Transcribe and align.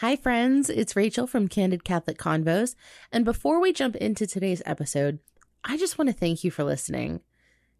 Hi, 0.00 0.14
friends. 0.14 0.70
It's 0.70 0.94
Rachel 0.94 1.26
from 1.26 1.48
Candid 1.48 1.82
Catholic 1.82 2.18
Convos. 2.18 2.76
And 3.10 3.24
before 3.24 3.60
we 3.60 3.72
jump 3.72 3.96
into 3.96 4.28
today's 4.28 4.62
episode, 4.64 5.18
I 5.64 5.76
just 5.76 5.98
want 5.98 6.08
to 6.08 6.14
thank 6.14 6.44
you 6.44 6.52
for 6.52 6.62
listening. 6.62 7.20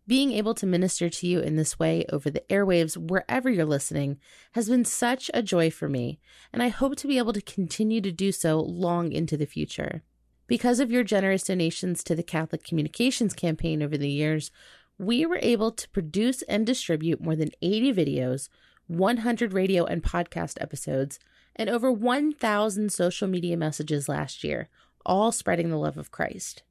Being 0.04 0.32
able 0.32 0.52
to 0.54 0.66
minister 0.66 1.08
to 1.08 1.26
you 1.28 1.38
in 1.38 1.54
this 1.54 1.78
way 1.78 2.04
over 2.10 2.28
the 2.28 2.42
airwaves, 2.50 2.96
wherever 2.96 3.48
you're 3.48 3.64
listening, 3.64 4.18
has 4.54 4.68
been 4.68 4.84
such 4.84 5.30
a 5.32 5.44
joy 5.44 5.70
for 5.70 5.88
me, 5.88 6.18
and 6.52 6.60
I 6.60 6.70
hope 6.70 6.96
to 6.96 7.06
be 7.06 7.18
able 7.18 7.34
to 7.34 7.40
continue 7.40 8.00
to 8.00 8.10
do 8.10 8.32
so 8.32 8.58
long 8.58 9.12
into 9.12 9.36
the 9.36 9.46
future. 9.46 10.02
Because 10.48 10.80
of 10.80 10.90
your 10.90 11.04
generous 11.04 11.44
donations 11.44 12.02
to 12.02 12.16
the 12.16 12.24
Catholic 12.24 12.64
Communications 12.64 13.32
Campaign 13.32 13.80
over 13.80 13.96
the 13.96 14.10
years, 14.10 14.50
we 14.98 15.24
were 15.24 15.38
able 15.40 15.70
to 15.70 15.88
produce 15.90 16.42
and 16.42 16.66
distribute 16.66 17.22
more 17.22 17.36
than 17.36 17.52
80 17.62 17.94
videos, 17.94 18.48
100 18.88 19.52
radio 19.52 19.84
and 19.84 20.02
podcast 20.02 20.60
episodes, 20.60 21.20
and 21.58 21.68
over 21.68 21.90
1,000 21.90 22.92
social 22.92 23.28
media 23.28 23.56
messages 23.56 24.08
last 24.08 24.44
year, 24.44 24.68
all 25.04 25.32
spreading 25.32 25.70
the 25.70 25.76
love 25.76 25.98
of 25.98 26.12
Christ. 26.12 26.62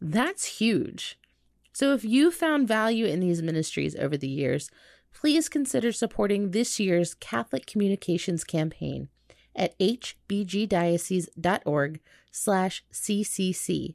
That's 0.00 0.58
huge. 0.58 1.18
So 1.72 1.92
if 1.94 2.04
you 2.04 2.30
found 2.30 2.68
value 2.68 3.06
in 3.06 3.20
these 3.20 3.42
ministries 3.42 3.96
over 3.96 4.16
the 4.16 4.28
years, 4.28 4.70
please 5.12 5.48
consider 5.48 5.90
supporting 5.92 6.50
this 6.50 6.78
year's 6.78 7.14
Catholic 7.14 7.66
Communications 7.66 8.44
campaign 8.44 9.08
at 9.56 9.78
hbgdiocese.org 9.78 12.00
slash 12.30 12.84
ccc 12.92 13.94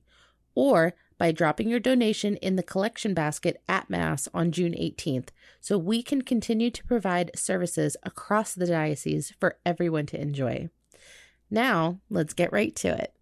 or 0.56 0.96
by 1.24 1.32
dropping 1.32 1.70
your 1.70 1.80
donation 1.80 2.36
in 2.36 2.58
the 2.58 2.62
collection 2.62 3.14
basket 3.14 3.64
at 3.70 3.90
Mass 3.90 4.28
on 4.34 4.52
June 4.52 4.74
18th 4.74 5.30
so 5.62 5.78
we 5.78 6.04
can 6.04 6.22
continue 6.22 6.70
to 6.70 6.84
provide 6.84 7.32
services 7.34 7.96
across 8.04 8.54
the 8.54 8.68
diocese 8.68 9.32
for 9.40 9.58
everyone 9.66 10.06
to 10.06 10.20
enjoy. 10.20 10.70
Now, 11.50 12.02
let's 12.10 12.34
get 12.34 12.52
right 12.52 12.76
to 12.76 12.90
it. 12.90 13.16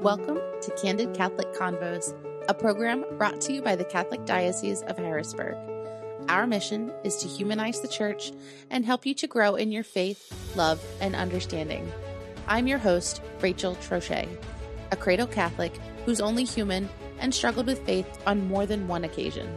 Welcome 0.00 0.40
to 0.62 0.76
Candid 0.82 1.14
Catholic 1.14 1.54
Convos, 1.54 2.12
a 2.48 2.54
program 2.54 3.04
brought 3.16 3.40
to 3.42 3.52
you 3.52 3.62
by 3.62 3.76
the 3.76 3.84
Catholic 3.84 4.24
Diocese 4.24 4.82
of 4.82 4.98
Harrisburg. 4.98 5.54
Our 6.28 6.46
mission 6.46 6.90
is 7.04 7.16
to 7.16 7.28
humanize 7.28 7.80
the 7.80 7.88
church 7.88 8.32
and 8.70 8.84
help 8.84 9.04
you 9.04 9.12
to 9.14 9.26
grow 9.26 9.56
in 9.56 9.70
your 9.70 9.84
faith, 9.84 10.32
love, 10.56 10.82
and 11.00 11.14
understanding. 11.14 11.90
I'm 12.48 12.66
your 12.66 12.78
host, 12.78 13.20
Rachel 13.42 13.76
Trochet, 13.76 14.26
a 14.90 14.96
cradle 14.96 15.26
Catholic 15.26 15.76
who's 16.06 16.22
only 16.22 16.44
human 16.44 16.88
and 17.18 17.34
struggled 17.34 17.66
with 17.66 17.84
faith 17.84 18.06
on 18.26 18.48
more 18.48 18.64
than 18.64 18.88
one 18.88 19.04
occasion. 19.04 19.54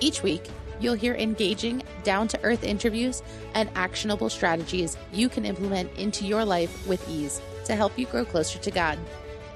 Each 0.00 0.22
week, 0.22 0.44
you'll 0.80 0.94
hear 0.94 1.14
engaging, 1.14 1.82
down 2.04 2.28
to 2.28 2.40
earth 2.42 2.62
interviews 2.62 3.22
and 3.54 3.70
actionable 3.74 4.28
strategies 4.28 4.98
you 5.14 5.30
can 5.30 5.46
implement 5.46 5.96
into 5.96 6.26
your 6.26 6.44
life 6.44 6.86
with 6.86 7.08
ease 7.08 7.40
to 7.64 7.74
help 7.74 7.98
you 7.98 8.04
grow 8.06 8.26
closer 8.26 8.58
to 8.58 8.70
God. 8.70 8.98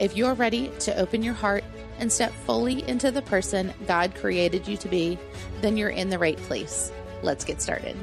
If 0.01 0.17
you're 0.17 0.35
ready 0.35 0.71
to 0.81 0.99
open 0.99 1.23
your 1.23 1.35
heart 1.35 1.65
and 1.99 2.13
step 2.13 2.33
fully 2.45 2.87
into 2.89 3.11
the 3.11 3.23
person 3.23 3.73
God 3.87 4.15
created 4.15 4.69
you 4.69 4.77
to 4.77 4.89
be, 4.89 5.19
then 5.61 5.77
you're 5.77 5.91
in 5.91 6.11
the 6.11 6.19
right 6.19 6.37
place. 6.37 6.93
Let's 7.23 7.45
get 7.45 7.63
started. 7.63 7.97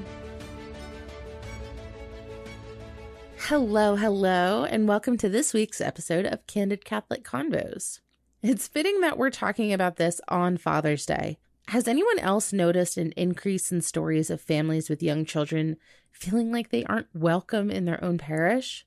Hello, 3.38 3.96
hello, 3.98 4.64
and 4.64 4.88
welcome 4.88 5.18
to 5.18 5.28
this 5.28 5.54
week's 5.54 5.82
episode 5.82 6.26
of 6.26 6.48
Candid 6.48 6.86
Catholic 6.86 7.24
Convos. 7.24 8.00
It's 8.42 8.68
fitting 8.68 9.02
that 9.02 9.18
we're 9.18 9.30
talking 9.30 9.74
about 9.74 9.98
this 9.98 10.22
on 10.28 10.58
Father's 10.58 11.06
Day. 11.06 11.38
Has 11.68 11.88
anyone 11.88 12.20
else 12.20 12.54
noticed 12.54 12.98
an 12.98 13.12
increase 13.18 13.72
in 13.72 13.82
stories 13.82 14.30
of 14.30 14.42
families 14.42 14.90
with 14.90 15.04
young 15.04 15.26
children 15.26 15.78
feeling 16.12 16.52
like 16.52 16.70
they 16.70 16.84
aren't 16.86 17.08
welcome 17.14 17.70
in 17.70 17.86
their 17.86 18.04
own 18.04 18.18
parish? 18.18 18.86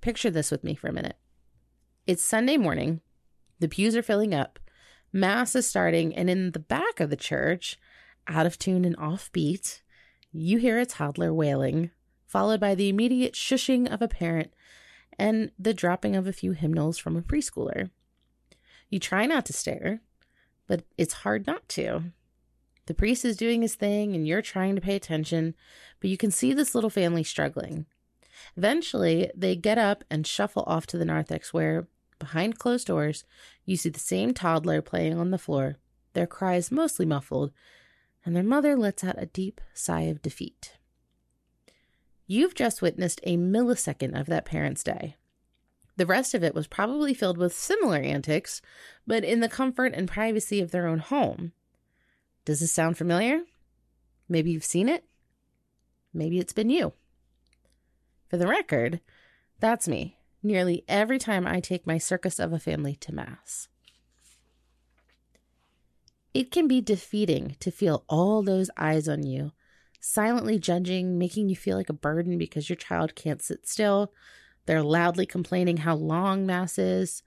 Picture 0.00 0.30
this 0.30 0.50
with 0.50 0.64
me 0.64 0.74
for 0.74 0.88
a 0.88 0.92
minute. 0.92 1.16
It's 2.06 2.22
Sunday 2.22 2.56
morning, 2.56 3.00
the 3.62 3.68
pews 3.68 3.96
are 3.96 4.02
filling 4.02 4.34
up. 4.34 4.58
Mass 5.12 5.54
is 5.54 5.66
starting, 5.66 6.14
and 6.14 6.28
in 6.28 6.52
the 6.52 6.58
back 6.58 7.00
of 7.00 7.08
the 7.08 7.16
church, 7.16 7.78
out 8.28 8.44
of 8.44 8.58
tune 8.58 8.84
and 8.84 8.96
offbeat, 8.96 9.80
you 10.32 10.58
hear 10.58 10.78
a 10.78 10.84
toddler 10.84 11.32
wailing, 11.32 11.90
followed 12.26 12.60
by 12.60 12.74
the 12.74 12.88
immediate 12.88 13.34
shushing 13.34 13.90
of 13.90 14.02
a 14.02 14.08
parent 14.08 14.52
and 15.18 15.50
the 15.58 15.74
dropping 15.74 16.16
of 16.16 16.26
a 16.26 16.32
few 16.32 16.52
hymnals 16.52 16.98
from 16.98 17.16
a 17.16 17.22
preschooler. 17.22 17.90
You 18.88 18.98
try 18.98 19.26
not 19.26 19.46
to 19.46 19.52
stare, 19.52 20.00
but 20.66 20.84
it's 20.98 21.14
hard 21.14 21.46
not 21.46 21.68
to. 21.70 22.12
The 22.86 22.94
priest 22.94 23.24
is 23.24 23.36
doing 23.36 23.62
his 23.62 23.74
thing 23.74 24.14
and 24.14 24.26
you're 24.26 24.42
trying 24.42 24.74
to 24.74 24.80
pay 24.80 24.96
attention, 24.96 25.54
but 26.00 26.10
you 26.10 26.16
can 26.16 26.30
see 26.30 26.52
this 26.52 26.74
little 26.74 26.90
family 26.90 27.22
struggling. 27.22 27.86
Eventually, 28.56 29.30
they 29.36 29.54
get 29.54 29.78
up 29.78 30.02
and 30.10 30.26
shuffle 30.26 30.64
off 30.66 30.86
to 30.88 30.98
the 30.98 31.04
narthex 31.04 31.52
where, 31.54 31.86
behind 32.22 32.56
closed 32.56 32.86
doors, 32.86 33.24
you 33.64 33.76
see 33.76 33.88
the 33.88 33.98
same 33.98 34.32
toddler 34.32 34.80
playing 34.80 35.18
on 35.18 35.32
the 35.32 35.38
floor, 35.38 35.76
their 36.12 36.26
cries 36.26 36.70
mostly 36.70 37.04
muffled, 37.04 37.50
and 38.24 38.36
their 38.36 38.44
mother 38.44 38.76
lets 38.76 39.02
out 39.02 39.20
a 39.20 39.26
deep 39.26 39.60
sigh 39.74 40.02
of 40.02 40.22
defeat. 40.22 40.78
You've 42.28 42.54
just 42.54 42.80
witnessed 42.80 43.20
a 43.24 43.36
millisecond 43.36 44.18
of 44.18 44.26
that 44.26 44.44
parent's 44.44 44.84
day. 44.84 45.16
The 45.96 46.06
rest 46.06 46.32
of 46.32 46.44
it 46.44 46.54
was 46.54 46.68
probably 46.68 47.12
filled 47.12 47.38
with 47.38 47.52
similar 47.52 47.98
antics, 47.98 48.62
but 49.04 49.24
in 49.24 49.40
the 49.40 49.48
comfort 49.48 49.92
and 49.92 50.06
privacy 50.06 50.60
of 50.60 50.70
their 50.70 50.86
own 50.86 51.00
home. 51.00 51.50
Does 52.44 52.60
this 52.60 52.70
sound 52.70 52.96
familiar? 52.96 53.40
Maybe 54.28 54.52
you've 54.52 54.62
seen 54.62 54.88
it. 54.88 55.04
Maybe 56.14 56.38
it's 56.38 56.52
been 56.52 56.70
you. 56.70 56.92
For 58.28 58.36
the 58.36 58.46
record, 58.46 59.00
that's 59.58 59.88
me 59.88 60.18
nearly 60.42 60.84
every 60.88 61.18
time 61.18 61.46
I 61.46 61.60
take 61.60 61.86
my 61.86 61.98
circus 61.98 62.38
of 62.38 62.52
a 62.52 62.58
family 62.58 62.96
to 62.96 63.14
Mass. 63.14 63.68
It 66.34 66.50
can 66.50 66.66
be 66.66 66.80
defeating 66.80 67.56
to 67.60 67.70
feel 67.70 68.04
all 68.08 68.42
those 68.42 68.70
eyes 68.76 69.08
on 69.08 69.24
you, 69.24 69.52
silently 70.00 70.58
judging, 70.58 71.18
making 71.18 71.48
you 71.48 71.56
feel 71.56 71.76
like 71.76 71.90
a 71.90 71.94
burden 71.94 72.38
because 72.38 72.68
your 72.68 72.76
child 72.76 73.14
can't 73.14 73.42
sit 73.42 73.68
still. 73.68 74.12
They're 74.66 74.82
loudly 74.82 75.26
complaining 75.26 75.78
how 75.78 75.94
long 75.94 76.46
Mass 76.46 76.78
is, 76.78 77.22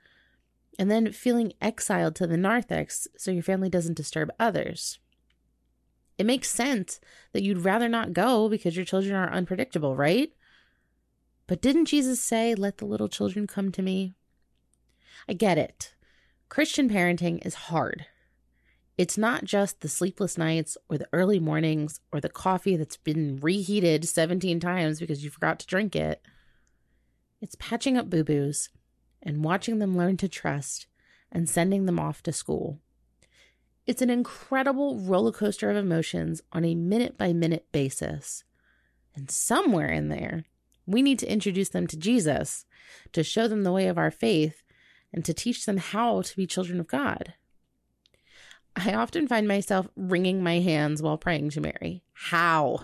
and 0.80 0.90
then 0.90 1.12
feeling 1.12 1.54
exiled 1.62 2.16
to 2.16 2.28
the 2.28 2.38
narthex 2.38 3.08
so 3.18 3.32
your 3.32 3.44
family 3.44 3.70
doesn't 3.70 3.98
disturb 3.98 4.32
others. 4.40 5.00
It 6.18 6.26
makes 6.26 6.50
sense 6.50 7.00
that 7.34 7.44
you'd 7.44 7.66
rather 7.66 7.90
not 7.90 8.14
go 8.14 8.50
because 8.50 8.76
your 8.76 8.86
children 8.86 9.16
are 9.16 9.32
unpredictable, 9.32 9.96
right? 9.96 10.32
But 11.48 11.62
didn't 11.62 11.86
Jesus 11.86 12.20
say, 12.20 12.56
Let 12.56 12.78
the 12.78 12.86
little 12.86 13.10
children 13.10 13.48
come 13.48 13.72
to 13.72 13.82
me? 13.82 14.16
I 15.28 15.34
get 15.34 15.58
it. 15.58 15.94
Christian 16.50 16.90
parenting 16.90 17.46
is 17.46 17.56
hard. 17.56 18.06
It's 18.98 19.18
not 19.18 19.44
just 19.44 19.82
the 19.82 19.90
sleepless 19.90 20.38
nights 20.38 20.78
or 20.90 20.98
the 20.98 21.10
early 21.12 21.40
mornings 21.40 22.00
or 22.14 22.22
the 22.22 22.30
coffee 22.30 22.78
that's 22.78 22.98
been 22.98 23.40
reheated 23.42 24.08
17 24.08 24.60
times 24.60 25.00
because 25.00 25.24
you 25.24 25.30
forgot 25.30 25.60
to 25.60 25.68
drink 25.68 25.96
it. 25.96 26.22
It's 27.42 27.56
patching 27.60 27.98
up 27.98 28.10
boo 28.10 28.24
boos 28.24 28.70
and 29.22 29.44
watching 29.44 29.80
them 29.80 29.98
learn 29.98 30.16
to 30.18 30.30
trust 30.30 30.88
and 31.32 31.50
sending 31.50 31.86
them 31.86 32.00
off 32.00 32.24
to 32.24 32.32
school. 32.32 32.80
It's 33.86 34.02
an 34.02 34.10
incredible 34.10 34.98
roller 35.00 35.32
coaster 35.32 35.70
of 35.70 35.76
emotions 35.76 36.42
on 36.54 36.64
a 36.64 36.74
minute 36.74 37.18
by 37.18 37.34
minute 37.34 37.68
basis. 37.72 38.44
And 39.14 39.30
somewhere 39.30 39.92
in 39.92 40.10
there, 40.10 40.46
we 40.86 41.02
need 41.02 41.20
to 41.20 41.32
introduce 41.32 41.70
them 41.70 41.88
to 41.88 41.98
Jesus, 41.98 42.66
to 43.14 43.24
show 43.24 43.48
them 43.48 43.64
the 43.64 43.72
way 43.72 43.88
of 43.88 43.98
our 43.98 44.12
faith, 44.12 44.64
and 45.14 45.24
to 45.26 45.34
teach 45.34 45.66
them 45.66 45.78
how 45.78 46.22
to 46.22 46.36
be 46.36 46.46
children 46.46 46.80
of 46.80 46.88
God. 46.88 47.34
I 48.76 48.94
often 48.94 49.28
find 49.28 49.48
myself 49.48 49.88
wringing 49.96 50.44
my 50.44 50.60
hands 50.60 51.02
while 51.02 51.18
praying 51.18 51.52
to 51.52 51.62
Mary. 51.62 52.04
How? 52.14 52.82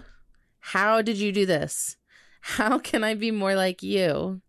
How 0.59 1.01
did 1.01 1.17
you 1.17 1.31
do 1.31 1.45
this? 1.45 1.97
How 2.41 2.79
can 2.79 3.03
I 3.03 3.13
be 3.13 3.29
more 3.29 3.55
like 3.55 3.83
you? 3.83 4.41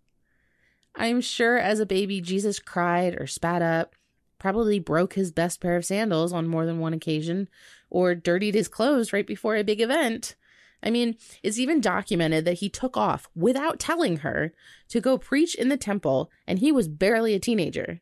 I'm 0.95 1.21
sure 1.21 1.59
as 1.59 1.81
a 1.81 1.87
baby, 1.87 2.21
Jesus 2.21 2.59
cried 2.59 3.21
or 3.21 3.27
spat 3.27 3.63
up, 3.63 3.95
probably 4.39 4.79
broke 4.79 5.15
his 5.15 5.33
best 5.33 5.61
pair 5.61 5.77
of 5.77 5.85
sandals 5.85 6.33
on 6.33 6.47
more 6.47 6.67
than 6.67 6.79
one 6.79 6.93
occasion, 6.93 7.49
or 7.91 8.15
dirtied 8.15 8.55
his 8.55 8.69
clothes 8.69 9.13
right 9.13 9.27
before 9.27 9.57
a 9.57 9.65
big 9.65 9.81
event. 9.81 10.37
I 10.83 10.91
mean, 10.91 11.17
it's 11.43 11.59
even 11.59 11.81
documented 11.81 12.45
that 12.45 12.59
he 12.59 12.69
took 12.69 12.97
off 12.97 13.29
without 13.35 13.79
telling 13.79 14.19
her 14.19 14.53
to 14.89 15.01
go 15.01 15.17
preach 15.17 15.55
in 15.55 15.69
the 15.69 15.77
temple, 15.77 16.31
and 16.47 16.59
he 16.59 16.73
was 16.73 16.89
barely 16.89 17.35
a 17.35 17.39
teenager. 17.39 18.01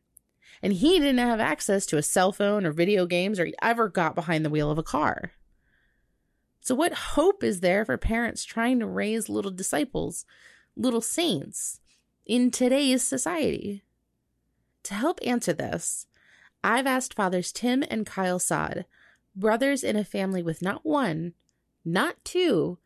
And 0.63 0.73
he 0.73 0.99
didn't 0.99 1.17
have 1.19 1.39
access 1.39 1.85
to 1.87 1.97
a 1.97 2.03
cell 2.03 2.31
phone 2.31 2.65
or 2.65 2.71
video 2.71 3.05
games, 3.05 3.39
or 3.39 3.45
he 3.45 3.55
ever 3.61 3.87
got 3.87 4.15
behind 4.15 4.43
the 4.43 4.49
wheel 4.49 4.71
of 4.71 4.77
a 4.77 4.83
car. 4.83 5.31
So, 6.59 6.75
what 6.75 6.93
hope 6.93 7.43
is 7.43 7.61
there 7.61 7.85
for 7.85 7.97
parents 7.97 8.45
trying 8.45 8.79
to 8.79 8.87
raise 8.87 9.29
little 9.29 9.51
disciples, 9.51 10.25
little 10.75 11.01
saints, 11.01 11.79
in 12.25 12.51
today's 12.51 13.03
society? 13.03 13.83
To 14.83 14.93
help 14.93 15.19
answer 15.25 15.53
this, 15.53 16.07
I've 16.63 16.85
asked 16.85 17.15
fathers 17.15 17.51
Tim 17.51 17.83
and 17.89 18.05
Kyle 18.05 18.39
Sahd, 18.39 18.85
brothers 19.35 19.83
in 19.83 19.95
a 19.95 20.03
family 20.03 20.43
with 20.43 20.61
not 20.61 20.85
one, 20.85 21.33
not 21.83 22.23
two, 22.23 22.77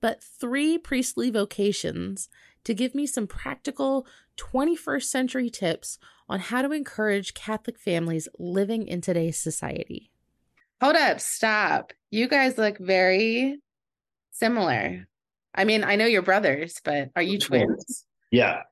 but 0.00 0.22
three 0.22 0.78
priestly 0.78 1.30
vocations, 1.30 2.28
to 2.64 2.74
give 2.74 2.94
me 2.94 3.06
some 3.06 3.26
practical 3.26 4.06
21st 4.36 5.04
century 5.04 5.50
tips 5.50 5.98
on 6.28 6.40
how 6.40 6.62
to 6.62 6.72
encourage 6.72 7.34
Catholic 7.34 7.78
families 7.78 8.28
living 8.38 8.86
in 8.86 9.00
today's 9.00 9.38
society. 9.38 10.10
Hold 10.80 10.96
up, 10.96 11.20
stop. 11.20 11.92
You 12.10 12.28
guys 12.28 12.58
look 12.58 12.78
very 12.78 13.60
similar. 14.30 15.06
I 15.54 15.64
mean, 15.64 15.82
I 15.82 15.96
know 15.96 16.06
you're 16.06 16.22
brothers, 16.22 16.80
but 16.84 17.10
are 17.16 17.22
you 17.22 17.38
twins? 17.38 18.04
Yeah. 18.30 18.62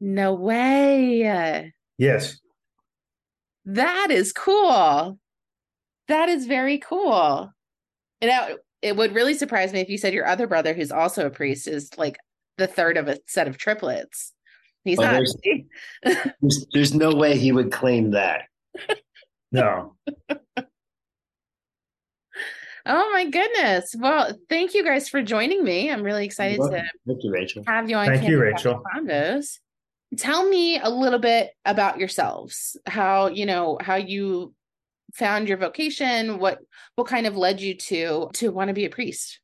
No 0.00 0.34
way. 0.34 1.72
Yes. 1.98 2.38
That 3.64 4.08
is 4.10 4.32
cool. 4.32 5.18
That 6.08 6.28
is 6.28 6.46
very 6.46 6.78
cool. 6.78 7.50
You 8.20 8.28
know, 8.28 8.56
it 8.84 8.96
would 8.96 9.14
really 9.14 9.32
surprise 9.32 9.72
me 9.72 9.80
if 9.80 9.88
you 9.88 9.96
said 9.96 10.12
your 10.12 10.26
other 10.26 10.46
brother, 10.46 10.74
who's 10.74 10.92
also 10.92 11.26
a 11.26 11.30
priest, 11.30 11.66
is 11.66 11.90
like 11.96 12.18
the 12.58 12.66
third 12.66 12.98
of 12.98 13.08
a 13.08 13.18
set 13.26 13.48
of 13.48 13.56
triplets. 13.56 14.32
He's 14.84 14.98
well, 14.98 15.12
not. 15.12 15.22
There's, 16.02 16.22
there's, 16.42 16.66
there's 16.74 16.94
no 16.94 17.14
way 17.14 17.38
he 17.38 17.50
would 17.50 17.72
claim 17.72 18.10
that. 18.10 18.42
No. 19.50 19.96
Oh 22.86 23.10
my 23.14 23.24
goodness. 23.24 23.94
Well, 23.98 24.36
thank 24.50 24.74
you 24.74 24.84
guys 24.84 25.08
for 25.08 25.22
joining 25.22 25.64
me. 25.64 25.90
I'm 25.90 26.02
really 26.02 26.26
excited 26.26 26.58
to 26.58 26.84
thank 27.06 27.24
you, 27.24 27.32
Rachel. 27.32 27.64
have 27.66 27.88
you 27.88 27.96
on 27.96 28.06
Thank 28.06 28.28
you, 28.28 28.38
Rachel. 28.38 28.82
Condos. 28.94 29.58
Tell 30.18 30.46
me 30.46 30.78
a 30.78 30.90
little 30.90 31.18
bit 31.18 31.52
about 31.64 31.98
yourselves. 31.98 32.76
How, 32.84 33.28
you 33.28 33.46
know, 33.46 33.78
how 33.80 33.94
you 33.94 34.52
found 35.14 35.48
your 35.48 35.58
vocation, 35.58 36.38
what 36.38 36.58
what 36.96 37.06
kind 37.06 37.26
of 37.26 37.36
led 37.36 37.60
you 37.60 37.74
to 37.76 38.28
to 38.34 38.50
want 38.50 38.68
to 38.68 38.74
be 38.74 38.84
a 38.84 38.90
priest? 38.90 39.40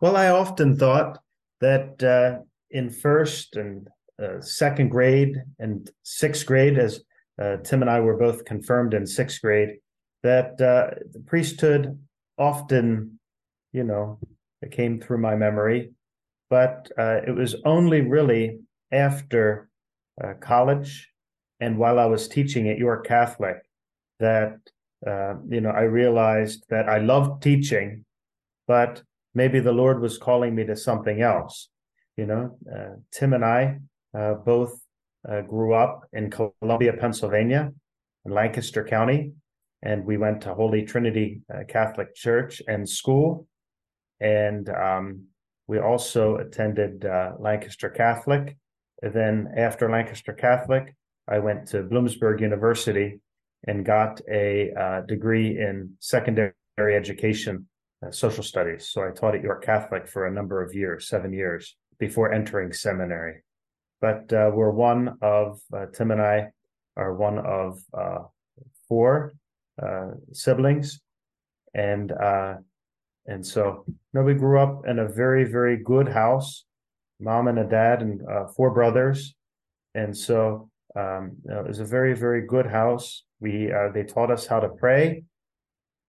Well, 0.00 0.16
I 0.16 0.28
often 0.28 0.76
thought 0.76 1.18
that 1.60 2.02
uh, 2.02 2.42
in 2.70 2.90
first 2.90 3.56
and 3.56 3.88
uh, 4.22 4.40
second 4.40 4.90
grade 4.90 5.36
and 5.58 5.90
sixth 6.02 6.46
grade, 6.46 6.78
as 6.78 7.00
uh, 7.40 7.56
Tim 7.58 7.82
and 7.82 7.90
I 7.90 8.00
were 8.00 8.16
both 8.16 8.44
confirmed 8.44 8.94
in 8.94 9.06
sixth 9.06 9.40
grade, 9.40 9.76
that 10.22 10.60
uh, 10.60 10.98
the 11.12 11.20
priesthood 11.26 11.98
often, 12.38 13.18
you 13.72 13.84
know, 13.84 14.18
it 14.62 14.70
came 14.70 15.00
through 15.00 15.18
my 15.18 15.36
memory, 15.36 15.92
but 16.50 16.90
uh, 16.98 17.20
it 17.26 17.34
was 17.34 17.56
only 17.64 18.00
really 18.00 18.58
after 18.92 19.68
uh, 20.22 20.34
college 20.40 21.10
and 21.60 21.78
while 21.78 21.98
I 21.98 22.06
was 22.06 22.28
teaching 22.28 22.68
at 22.68 22.78
York 22.78 23.06
Catholic 23.06 23.56
that 24.20 24.58
uh, 25.06 25.34
you 25.48 25.60
know 25.60 25.70
I 25.70 25.82
realized 25.82 26.64
that 26.70 26.88
I 26.88 26.98
loved 26.98 27.42
teaching, 27.42 28.04
but 28.66 29.02
maybe 29.34 29.60
the 29.60 29.72
Lord 29.72 30.00
was 30.00 30.18
calling 30.18 30.54
me 30.54 30.64
to 30.64 30.76
something 30.76 31.20
else. 31.20 31.68
You 32.16 32.26
know, 32.26 32.58
uh, 32.74 32.96
Tim 33.12 33.34
and 33.34 33.44
I 33.44 33.78
uh, 34.18 34.34
both 34.34 34.80
grew 35.48 35.74
up 35.74 36.02
in 36.12 36.30
Columbia, 36.30 36.92
Pennsylvania, 36.92 37.72
in 38.24 38.32
Lancaster 38.32 38.84
County, 38.84 39.32
and 39.82 40.04
we 40.04 40.16
went 40.16 40.40
to 40.42 40.54
Holy 40.54 40.84
Trinity 40.84 41.40
uh, 41.52 41.64
Catholic 41.68 42.14
Church 42.14 42.62
and 42.66 42.88
school, 42.88 43.46
and 44.20 44.68
um, 44.68 45.24
we 45.66 45.78
also 45.78 46.36
attended 46.36 47.04
uh, 47.04 47.32
Lancaster 47.38 47.90
Catholic. 47.90 48.56
And 49.02 49.12
then 49.12 49.48
after 49.56 49.90
Lancaster 49.90 50.32
Catholic, 50.32 50.94
I 51.28 51.38
went 51.38 51.68
to 51.68 51.82
Bloomsburg 51.82 52.40
University 52.40 53.20
and 53.66 53.84
got 53.84 54.20
a 54.30 54.72
uh, 54.72 55.00
degree 55.02 55.58
in 55.58 55.94
secondary 55.98 56.52
education, 56.78 57.66
uh, 58.04 58.10
social 58.10 58.42
studies. 58.42 58.88
So 58.90 59.02
I 59.02 59.10
taught 59.10 59.34
at 59.34 59.42
York 59.42 59.64
Catholic 59.64 60.08
for 60.08 60.26
a 60.26 60.32
number 60.32 60.62
of 60.62 60.74
years, 60.74 61.08
seven 61.08 61.32
years, 61.32 61.76
before 61.98 62.32
entering 62.32 62.72
seminary. 62.72 63.42
But 64.00 64.32
uh, 64.32 64.50
we're 64.52 64.70
one 64.70 65.16
of 65.22 65.60
uh, 65.72 65.86
Tim 65.92 66.10
and 66.10 66.20
I 66.20 66.48
are 66.96 67.14
one 67.14 67.38
of 67.38 67.80
four 68.88 69.34
uh, 69.82 70.12
siblings, 70.32 71.00
and 71.74 72.10
uh, 72.12 72.54
and 73.26 73.46
so 73.46 73.84
know, 74.14 74.22
we 74.22 74.34
grew 74.34 74.58
up 74.60 74.86
in 74.86 74.98
a 74.98 75.08
very 75.08 75.44
very 75.44 75.76
good 75.76 76.08
house, 76.08 76.64
mom 77.20 77.48
and 77.48 77.58
a 77.58 77.64
dad 77.64 78.00
and 78.02 78.22
uh, 78.26 78.46
four 78.46 78.70
brothers, 78.70 79.34
and 79.94 80.16
so 80.16 80.70
um, 80.94 81.32
you 81.44 81.52
know, 81.52 81.60
it 81.60 81.66
was 81.66 81.80
a 81.80 81.84
very 81.84 82.14
very 82.14 82.46
good 82.46 82.66
house. 82.66 83.24
We 83.40 83.72
uh, 83.72 83.90
they 83.92 84.04
taught 84.04 84.30
us 84.30 84.46
how 84.46 84.60
to 84.60 84.68
pray, 84.68 85.24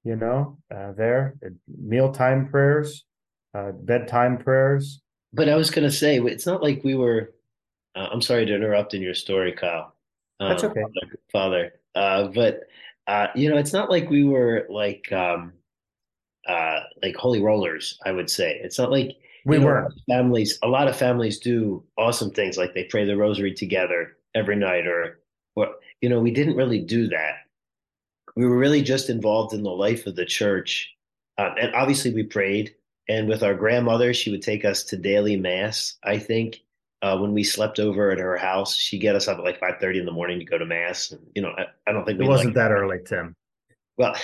you 0.03 0.15
know, 0.15 0.57
uh, 0.73 0.93
there 0.93 1.35
mealtime 1.67 2.47
prayers, 2.49 3.05
uh, 3.53 3.71
bedtime 3.71 4.37
prayers. 4.37 5.01
But 5.33 5.49
I 5.49 5.55
was 5.55 5.69
going 5.69 5.87
to 5.87 5.91
say, 5.91 6.19
it's 6.19 6.45
not 6.45 6.63
like 6.63 6.83
we 6.83 6.95
were. 6.95 7.33
Uh, 7.95 8.07
I'm 8.11 8.21
sorry 8.21 8.45
to 8.45 8.55
interrupt 8.55 8.93
in 8.93 9.01
your 9.01 9.13
story, 9.13 9.51
Kyle. 9.51 9.93
That's 10.39 10.63
okay, 10.63 10.83
Father. 11.31 11.73
Uh, 11.95 12.27
but 12.27 12.61
uh, 13.07 13.27
you 13.35 13.49
know, 13.49 13.57
it's 13.57 13.73
not 13.73 13.89
like 13.89 14.09
we 14.09 14.23
were 14.23 14.67
like 14.69 15.11
um, 15.11 15.53
uh, 16.47 16.81
like 17.01 17.15
holy 17.15 17.41
rollers. 17.41 17.99
I 18.05 18.11
would 18.11 18.29
say 18.29 18.59
it's 18.63 18.77
not 18.77 18.91
like 18.91 19.17
we 19.45 19.59
were 19.59 19.89
families. 20.07 20.59
A 20.61 20.67
lot 20.67 20.87
of 20.87 20.95
families 20.95 21.39
do 21.39 21.83
awesome 21.97 22.31
things, 22.31 22.57
like 22.57 22.73
they 22.73 22.83
pray 22.83 23.05
the 23.05 23.17
rosary 23.17 23.53
together 23.53 24.17
every 24.35 24.55
night, 24.55 24.85
or 24.85 25.19
or 25.57 25.75
you 26.01 26.09
know, 26.09 26.19
we 26.19 26.31
didn't 26.31 26.55
really 26.55 26.79
do 26.79 27.07
that. 27.07 27.39
We 28.35 28.45
were 28.45 28.57
really 28.57 28.83
just 28.83 29.09
involved 29.09 29.53
in 29.53 29.63
the 29.63 29.71
life 29.71 30.05
of 30.05 30.15
the 30.15 30.25
church, 30.25 30.93
uh, 31.37 31.49
and 31.59 31.73
obviously 31.73 32.13
we 32.13 32.23
prayed. 32.23 32.75
And 33.09 33.27
with 33.27 33.41
our 33.41 33.55
grandmother, 33.55 34.13
she 34.13 34.31
would 34.31 34.41
take 34.41 34.65
us 34.65 34.83
to 34.85 34.97
daily 34.97 35.37
mass. 35.37 35.95
I 36.03 36.19
think 36.19 36.61
uh, 37.01 37.17
when 37.17 37.33
we 37.33 37.43
slept 37.43 37.79
over 37.79 38.11
at 38.11 38.19
her 38.19 38.35
house, 38.35 38.75
she'd 38.75 38.99
get 38.99 39.15
us 39.15 39.27
up 39.27 39.37
at 39.37 39.43
like 39.43 39.59
five 39.59 39.79
thirty 39.79 39.99
in 39.99 40.05
the 40.05 40.11
morning 40.11 40.39
to 40.39 40.45
go 40.45 40.57
to 40.57 40.65
mass. 40.65 41.11
And, 41.11 41.21
you 41.33 41.41
know, 41.41 41.53
I, 41.57 41.65
I 41.87 41.93
don't 41.93 42.05
think 42.05 42.19
it 42.19 42.27
wasn't 42.27 42.49
like, 42.49 42.55
that 42.55 42.71
early, 42.71 42.99
Tim. 43.05 43.35
Well, 43.97 44.15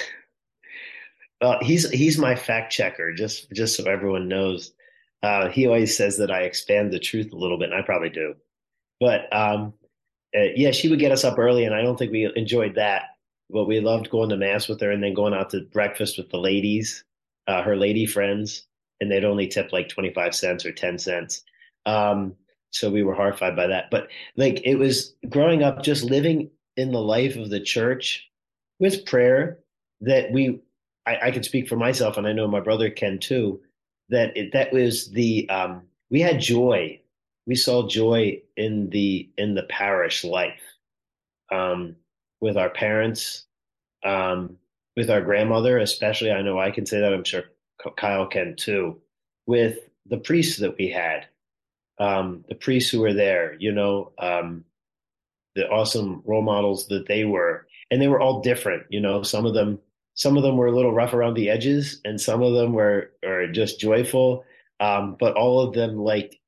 uh, 1.41 1.57
he's 1.62 1.89
he's 1.89 2.18
my 2.18 2.35
fact 2.35 2.71
checker, 2.71 3.13
just 3.13 3.51
just 3.51 3.75
so 3.75 3.89
everyone 3.89 4.27
knows. 4.27 4.74
Uh, 5.24 5.47
he 5.47 5.65
always 5.65 5.95
says 5.95 6.18
that 6.18 6.30
I 6.30 6.41
expand 6.41 6.91
the 6.91 7.00
truth 7.00 7.31
a 7.31 7.38
little 7.38 7.57
bit, 7.57 7.71
and 7.71 7.80
I 7.80 7.83
probably 7.83 8.09
do. 8.09 8.35
But 9.00 9.33
um, 9.35 9.74
uh, 10.35 10.51
yeah, 10.56 10.71
she 10.71 10.89
would 10.89 11.00
get 11.00 11.12
us 11.12 11.24
up 11.24 11.38
early, 11.38 11.65
and 11.65 11.75
I 11.75 11.81
don't 11.81 11.97
think 11.97 12.12
we 12.12 12.31
enjoyed 12.35 12.75
that. 12.75 13.03
But 13.50 13.65
we 13.65 13.80
loved 13.80 14.09
going 14.09 14.30
to 14.30 14.38
mass 14.38 14.68
with 14.68 14.81
her, 14.81 14.91
and 14.91 15.03
then 15.03 15.13
going 15.13 15.33
out 15.33 15.50
to 15.51 15.62
breakfast 15.62 16.18
with 16.18 16.30
the 16.30 16.38
ladies, 16.38 17.04
uh, 17.47 17.61
her 17.61 17.75
lady 17.75 18.06
friends, 18.06 18.66
and 18.99 19.11
they'd 19.11 19.25
only 19.25 19.47
tip 19.47 19.71
like 19.71 19.90
twenty 19.90 20.13
five 20.13 20.33
cents 20.33 20.66
or 20.66 20.71
ten 20.71 20.97
cents. 20.97 21.44
Um, 21.85 22.35
so 22.71 22.90
we 22.90 23.04
were 23.04 23.13
horrified 23.13 23.56
by 23.56 23.68
that. 23.68 23.92
But 23.92 24.07
like 24.35 24.61
it 24.66 24.75
was 24.75 25.13
growing 25.30 25.61
up, 25.61 25.83
just 25.83 26.04
living 26.04 26.49
in 26.78 26.92
the 26.92 27.02
life 27.02 27.35
of 27.35 27.49
the 27.49 27.59
church 27.59 28.28
with 28.80 29.06
prayer 29.06 29.59
that 30.02 30.31
we, 30.31 30.59
I, 31.06 31.28
I 31.28 31.31
can 31.31 31.44
speak 31.44 31.68
for 31.68 31.75
myself, 31.75 32.18
and 32.18 32.25
I 32.25 32.33
know 32.33 32.47
my 32.47 32.59
brother 32.59 32.90
can 32.90 33.19
too. 33.19 33.61
That 34.09 34.35
it, 34.35 34.54
that 34.54 34.73
was 34.73 35.11
the 35.11 35.47
um, 35.49 35.83
we 36.09 36.21
had 36.21 36.40
joy. 36.40 36.99
We 37.45 37.56
saw 37.56 37.88
joy 37.88 38.42
in 38.56 38.90
the 38.90 39.30
in 39.38 39.56
the 39.56 39.64
parish 39.64 40.23
life 40.23 40.62
um, 41.52 41.95
with 42.42 42.57
our 42.57 42.69
parents, 42.69 43.45
um, 44.04 44.57
with 44.95 45.09
our 45.09 45.21
grandmother, 45.21 45.78
especially. 45.78 46.31
I 46.31 46.42
know 46.42 46.59
I 46.59 46.71
can 46.71 46.85
say 46.85 47.00
that. 47.00 47.14
I'm 47.14 47.23
sure 47.23 47.44
Kyle 47.97 48.28
can 48.28 48.56
too. 48.56 49.02
With 49.45 49.80
the 50.06 50.18
priests 50.18 50.59
that 50.59 50.78
we 50.78 50.90
had, 50.90 51.28
um, 52.00 52.45
the 52.47 52.56
priests 52.56 52.90
who 52.90 53.02
were 53.02 53.14
there, 53.14 53.56
you 53.59 53.71
know, 53.71 54.12
um, 54.19 54.64
the 55.56 55.68
awesome 55.69 56.21
role 56.26 56.42
models 56.42 56.88
that 56.88 57.07
they 57.07 57.26
were, 57.26 57.68
and 57.92 58.02
they 58.02 58.07
were 58.07 58.19
all 58.19 58.42
different. 58.42 58.83
You 58.90 59.02
know, 59.02 59.21
some 59.23 59.45
of 59.45 59.54
them, 59.54 59.80
some 60.16 60.38
of 60.38 60.44
them 60.44 60.57
were 60.57 60.68
a 60.68 60.76
little 60.76 60.94
rough 60.94 61.14
around 61.14 61.35
the 61.35 61.50
edges, 61.50 62.00
and 62.06 62.19
some 62.19 62.42
of 62.42 62.54
them 62.54 62.73
were 62.73 63.12
are 63.26 63.47
just 63.47 63.80
joyful. 63.80 64.45
Um, 64.80 65.16
but 65.19 65.35
all 65.35 65.62
of 65.62 65.73
them 65.73 65.97
like 65.97 66.40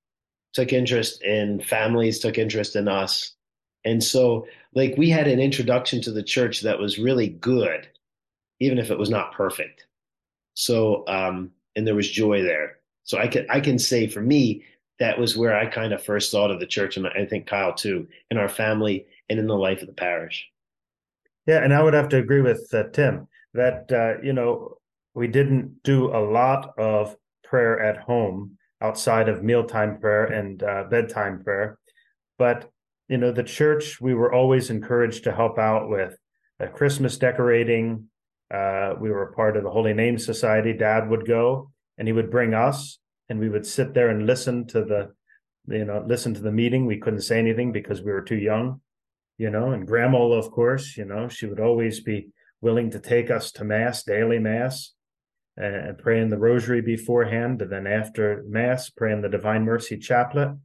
took 0.55 0.73
interest 0.73 1.21
in 1.21 1.61
families, 1.61 2.19
took 2.19 2.39
interest 2.39 2.75
in 2.75 2.87
us, 2.87 3.33
and 3.85 4.03
so 4.03 4.47
like 4.73 4.95
we 4.97 5.09
had 5.09 5.27
an 5.27 5.39
introduction 5.39 6.01
to 6.01 6.11
the 6.11 6.23
church 6.23 6.61
that 6.61 6.79
was 6.79 6.99
really 6.99 7.29
good, 7.29 7.87
even 8.59 8.77
if 8.77 8.91
it 8.91 8.97
was 8.97 9.09
not 9.09 9.33
perfect. 9.33 9.85
So, 10.55 11.03
um, 11.07 11.51
and 11.75 11.85
there 11.85 11.95
was 11.95 12.09
joy 12.09 12.41
there. 12.41 12.77
So 13.03 13.17
I 13.17 13.27
can 13.27 13.45
I 13.49 13.59
can 13.59 13.77
say 13.77 14.07
for 14.07 14.21
me, 14.21 14.63
that 14.99 15.19
was 15.19 15.37
where 15.37 15.55
I 15.55 15.67
kind 15.67 15.93
of 15.93 16.03
first 16.03 16.31
thought 16.31 16.51
of 16.51 16.59
the 16.59 16.65
church, 16.65 16.97
and 16.97 17.07
I 17.07 17.25
think 17.25 17.45
Kyle 17.45 17.73
too, 17.73 18.07
in 18.31 18.37
our 18.37 18.49
family 18.49 19.05
and 19.29 19.39
in 19.39 19.47
the 19.47 19.55
life 19.55 19.81
of 19.81 19.87
the 19.87 19.93
parish. 19.93 20.49
Yeah, 21.45 21.63
and 21.63 21.73
I 21.73 21.83
would 21.83 21.93
have 21.93 22.09
to 22.09 22.17
agree 22.17 22.41
with 22.41 22.67
uh, 22.73 22.83
Tim 22.91 23.27
that 23.53 23.91
uh, 23.91 24.21
you 24.23 24.33
know 24.33 24.77
we 25.13 25.27
didn't 25.27 25.83
do 25.83 26.07
a 26.07 26.19
lot 26.19 26.73
of 26.77 27.15
prayer 27.43 27.79
at 27.79 27.97
home 27.97 28.57
outside 28.81 29.29
of 29.29 29.43
mealtime 29.43 29.99
prayer 29.99 30.25
and 30.25 30.61
uh, 30.63 30.83
bedtime 30.89 31.43
prayer, 31.43 31.77
but 32.37 32.69
you 33.07 33.17
know, 33.17 33.31
the 33.31 33.43
church, 33.43 34.01
we 34.01 34.13
were 34.13 34.33
always 34.33 34.69
encouraged 34.69 35.23
to 35.25 35.31
help 35.31 35.59
out 35.59 35.89
with 35.89 36.17
uh, 36.59 36.67
Christmas 36.67 37.17
decorating. 37.17 38.09
Uh, 38.51 38.93
we 38.99 39.11
were 39.11 39.23
a 39.23 39.33
part 39.33 39.57
of 39.57 39.63
the 39.63 39.69
Holy 39.69 39.93
Name 39.93 40.17
Society. 40.17 40.73
Dad 40.73 41.09
would 41.09 41.27
go 41.27 41.71
and 41.97 42.07
he 42.07 42.13
would 42.13 42.31
bring 42.31 42.53
us, 42.53 42.99
and 43.29 43.39
we 43.39 43.49
would 43.49 43.65
sit 43.65 43.93
there 43.93 44.09
and 44.09 44.25
listen 44.25 44.65
to 44.67 44.83
the, 44.83 45.11
you 45.67 45.85
know, 45.85 46.03
listen 46.05 46.33
to 46.33 46.41
the 46.41 46.51
meeting. 46.51 46.85
We 46.85 46.97
couldn't 46.97 47.21
say 47.21 47.39
anything 47.39 47.71
because 47.71 48.01
we 48.01 48.11
were 48.11 48.21
too 48.21 48.35
young, 48.35 48.81
you 49.37 49.49
know. 49.49 49.71
And 49.71 49.87
Grandma, 49.87 50.31
of 50.31 50.51
course, 50.51 50.97
you 50.97 51.05
know, 51.05 51.29
she 51.29 51.45
would 51.45 51.59
always 51.59 52.01
be 52.01 52.29
willing 52.61 52.89
to 52.91 52.99
take 52.99 53.31
us 53.31 53.51
to 53.53 53.63
Mass, 53.63 54.03
daily 54.03 54.39
Mass, 54.39 54.93
and 55.57 55.97
praying 55.97 56.29
the 56.29 56.37
Rosary 56.37 56.81
beforehand, 56.81 57.61
and 57.61 57.71
then 57.71 57.87
after 57.87 58.43
Mass, 58.47 58.89
praying 58.89 59.21
the 59.21 59.29
Divine 59.29 59.63
Mercy 59.63 59.97
Chaplet. 59.97 60.57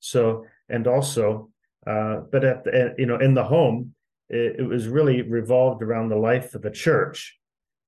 So, 0.00 0.44
and 0.68 0.86
also, 0.86 1.50
uh, 1.86 2.20
but 2.30 2.44
at 2.44 2.64
the, 2.64 2.94
you 2.98 3.06
know, 3.06 3.18
in 3.18 3.34
the 3.34 3.44
home, 3.44 3.94
it, 4.28 4.56
it, 4.60 4.62
was 4.62 4.86
really 4.86 5.22
revolved 5.22 5.82
around 5.82 6.08
the 6.08 6.16
life 6.16 6.54
of 6.54 6.62
the 6.62 6.70
church, 6.70 7.38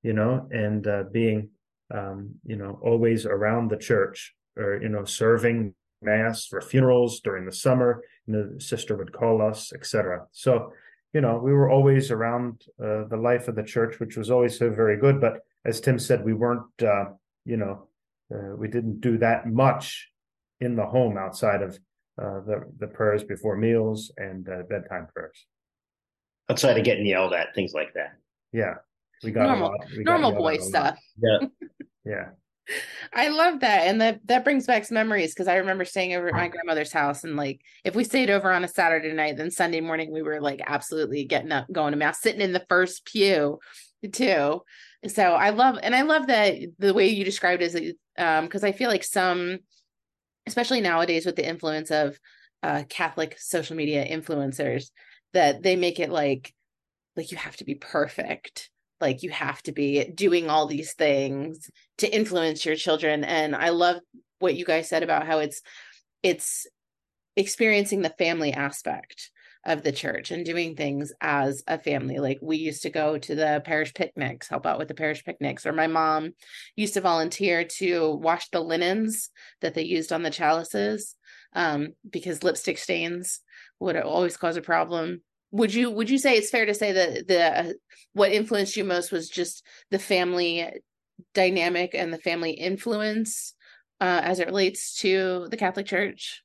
you 0.03 0.13
know, 0.13 0.49
and 0.51 0.87
uh, 0.87 1.05
being, 1.13 1.51
um, 1.95 2.35
you 2.45 2.57
know, 2.57 2.81
always 2.83 3.27
around 3.27 3.69
the 3.69 3.77
church 3.77 4.35
or, 4.57 4.81
you 4.83 4.89
know, 4.89 5.05
serving 5.05 5.75
mass 6.03 6.47
for 6.47 6.61
funerals 6.61 7.21
during 7.21 7.45
the 7.45 7.53
summer. 7.53 8.03
Know, 8.27 8.49
the 8.55 8.61
sister 8.61 8.97
would 8.97 9.13
call 9.13 9.43
us, 9.43 9.73
etc. 9.73 10.27
So, 10.33 10.73
you 11.13 11.21
know, 11.21 11.39
we 11.39 11.53
were 11.53 11.71
always 11.71 12.11
around 12.11 12.63
uh, 12.83 13.05
the 13.09 13.19
life 13.21 13.49
of 13.49 13.57
the 13.57 13.63
church, 13.63 13.99
which 13.99 14.17
was 14.17 14.31
always 14.31 14.59
so 14.59 14.71
very 14.71 14.97
good. 14.97 15.21
But 15.21 15.41
as 15.65 15.81
Tim 15.81 15.99
said, 15.99 16.25
we 16.25 16.35
weren't, 16.35 16.83
uh, 16.83 17.07
you 17.45 17.57
know, 17.57 17.89
uh, 18.33 18.57
we 18.57 18.69
didn't 18.69 19.01
do 19.01 19.19
that 19.19 19.47
much 19.47 20.09
in 20.61 20.77
the 20.77 20.87
home 20.87 21.19
outside 21.19 21.63
of 21.63 21.79
uh, 22.21 22.41
the 22.47 22.65
the 22.79 22.87
prayers 22.87 23.25
before 23.25 23.57
meals 23.57 24.13
and 24.17 24.49
uh, 24.49 24.63
bedtime 24.69 25.09
prayers. 25.15 25.47
Outside 26.49 26.79
of 26.79 26.85
getting 26.85 27.07
yelled 27.07 27.33
at, 27.33 27.55
things 27.55 27.73
like 27.75 27.95
that. 27.95 28.13
Yeah, 28.53 28.75
we 29.23 29.31
got 29.31 29.47
normal, 29.47 29.75
we 29.97 30.05
normal 30.05 30.33
boy 30.33 30.59
stuff. 30.59 30.99
Yeah, 31.23 31.49
yeah. 32.05 32.29
I 33.13 33.29
love 33.29 33.61
that, 33.61 33.87
and 33.87 34.01
that 34.01 34.21
that 34.27 34.45
brings 34.45 34.67
back 34.67 34.85
some 34.85 34.95
memories 34.95 35.33
because 35.35 35.49
I 35.49 35.57
remember 35.57 35.85
staying 35.85 36.15
over 36.15 36.29
at 36.29 36.35
my 36.35 36.49
grandmother's 36.49 36.93
house, 36.93 37.25
and 37.25 37.37
like 37.37 37.61
if 37.85 37.97
we 37.97 38.05
stayed 38.05 38.31
over 38.31 38.53
on 38.53 38.65
a 38.65 38.69
Saturday 38.69 39.13
night, 39.13 39.37
then 39.37 39.51
Sunday 39.51 39.81
morning 39.81 40.13
we 40.13 40.23
were 40.23 40.41
like 40.41 40.61
absolutely 40.67 41.25
getting 41.25 41.53
up, 41.53 41.67
going 41.73 41.93
to 41.93 41.97
mass, 41.97 42.21
sitting 42.21 42.41
in 42.41 42.53
the 42.53 42.67
first 42.69 43.05
pew, 43.05 43.59
too. 44.13 44.63
So 45.09 45.23
I 45.23 45.51
love, 45.51 45.79
and 45.83 45.95
I 45.95 46.03
love 46.03 46.27
that 46.27 46.57
the 46.79 46.93
way 46.93 47.09
you 47.09 47.25
described 47.25 47.63
it 47.63 47.75
is, 47.75 47.95
um, 48.19 48.45
because 48.45 48.65
I 48.65 48.73
feel 48.73 48.91
like 48.91 49.05
some 49.05 49.61
especially 50.47 50.81
nowadays 50.81 51.27
with 51.27 51.37
the 51.37 51.47
influence 51.47 51.91
of 51.91 52.19
uh, 52.63 52.83
Catholic 52.89 53.37
social 53.39 53.77
media 53.77 54.05
influencers, 54.05 54.91
that 55.33 55.63
they 55.63 55.77
make 55.77 56.01
it 56.01 56.11
like 56.11 56.53
like 57.17 57.31
you 57.33 57.39
have 57.39 57.57
to 57.57 57.65
be 57.65 57.75
perfect. 57.75 58.71
Like 59.01 59.23
you 59.23 59.31
have 59.31 59.63
to 59.63 59.73
be 59.73 60.05
doing 60.05 60.51
all 60.51 60.67
these 60.67 60.93
things 60.95 61.71
to 61.99 62.15
influence 62.15 62.65
your 62.67 62.77
children. 62.77 63.25
And 63.25 63.57
i 63.57 63.71
love 63.71 63.97
what 64.41 64.55
you 64.55 64.65
guys 64.65 64.89
said 64.89 65.03
about 65.03 65.27
how 65.27 65.39
it's 65.39 65.63
it's 66.23 66.67
experiencing 67.37 68.03
the 68.03 68.15
family 68.19 68.53
aspect 68.53 69.31
of 69.65 69.83
the 69.83 69.93
church 69.93 70.31
and 70.31 70.45
doing 70.45 70.75
things 70.75 71.13
as 71.21 71.63
a 71.67 71.79
family. 71.79 72.19
Like 72.19 72.39
we 72.41 72.57
used 72.57 72.83
to 72.83 72.91
go 72.91 73.19
to 73.19 73.35
the 73.35 73.63
parish 73.65 73.93
picnics, 73.93 74.49
help 74.49 74.67
out 74.67 74.79
with 74.79 74.89
the 74.89 74.95
parish 74.95 75.25
picnics, 75.25 75.67
or 75.67 75.73
my 75.73 75.87
mom 75.87 76.33
used 76.77 76.95
to 76.95 77.01
volunteer 77.01 77.65
to 77.79 78.15
wash 78.15 78.49
the 78.49 78.61
linens 78.61 79.31
that 79.61 79.75
they 79.75 79.83
used 79.83 80.13
on 80.13 80.23
the 80.23 80.31
chalices 80.31 81.15
um, 81.55 81.89
because 82.09 82.43
lipstick 82.43 82.79
stains 82.79 83.41
would 83.81 83.97
always 83.97 84.37
cause 84.37 84.57
a 84.57 84.63
problem. 84.63 85.23
Would 85.53 85.75
you 85.75 85.91
would 85.91 86.09
you 86.09 86.19
say 86.19 86.37
it's 86.37 86.51
fair 86.51 86.65
to 86.67 86.75
say 86.75 86.93
that 86.93 87.29
the 87.29 87.77
what 88.13 88.33
influenced 88.33 88.77
you 88.77 88.85
most 88.85 89.13
was 89.13 89.29
just 89.29 89.65
the 89.91 89.99
family 89.99 90.67
dynamic 91.35 91.95
and 91.95 92.13
the 92.13 92.19
family 92.19 92.53
influence 92.53 93.55
uh, 94.01 94.21
as 94.25 94.39
it 94.39 94.47
relates 94.47 94.97
to 95.01 95.49
the 95.51 95.57
Catholic 95.57 95.87
Church? 95.87 96.43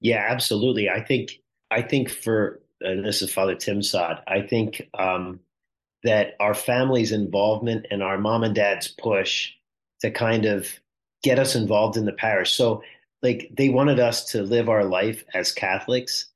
Yeah, 0.00 0.26
absolutely. 0.28 0.88
I 0.88 1.02
think 1.02 1.30
I 1.72 1.80
think 1.82 2.10
for 2.10 2.60
and 2.82 3.04
this 3.04 3.22
is 3.22 3.32
Father 3.32 3.54
Tim 3.54 3.80
Sahd. 3.80 4.22
I 4.26 4.42
think 4.42 4.88
um, 4.98 5.40
that 6.04 6.34
our 6.40 6.54
family's 6.54 7.12
involvement 7.12 7.86
and 7.90 8.02
our 8.02 8.18
mom 8.18 8.42
and 8.42 8.54
dad's 8.54 8.88
push 8.88 9.50
to 10.00 10.10
kind 10.10 10.44
of 10.44 10.68
get 11.22 11.38
us 11.38 11.54
involved 11.54 11.96
in 11.96 12.04
the 12.04 12.12
parish. 12.12 12.52
So, 12.52 12.82
like, 13.22 13.50
they 13.56 13.68
wanted 13.68 14.00
us 14.00 14.24
to 14.32 14.42
live 14.42 14.68
our 14.68 14.84
life 14.84 15.24
as 15.32 15.52
Catholics, 15.52 16.26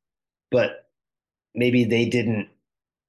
but 0.51 0.89
maybe 1.55 1.85
they 1.85 2.07
didn't. 2.09 2.49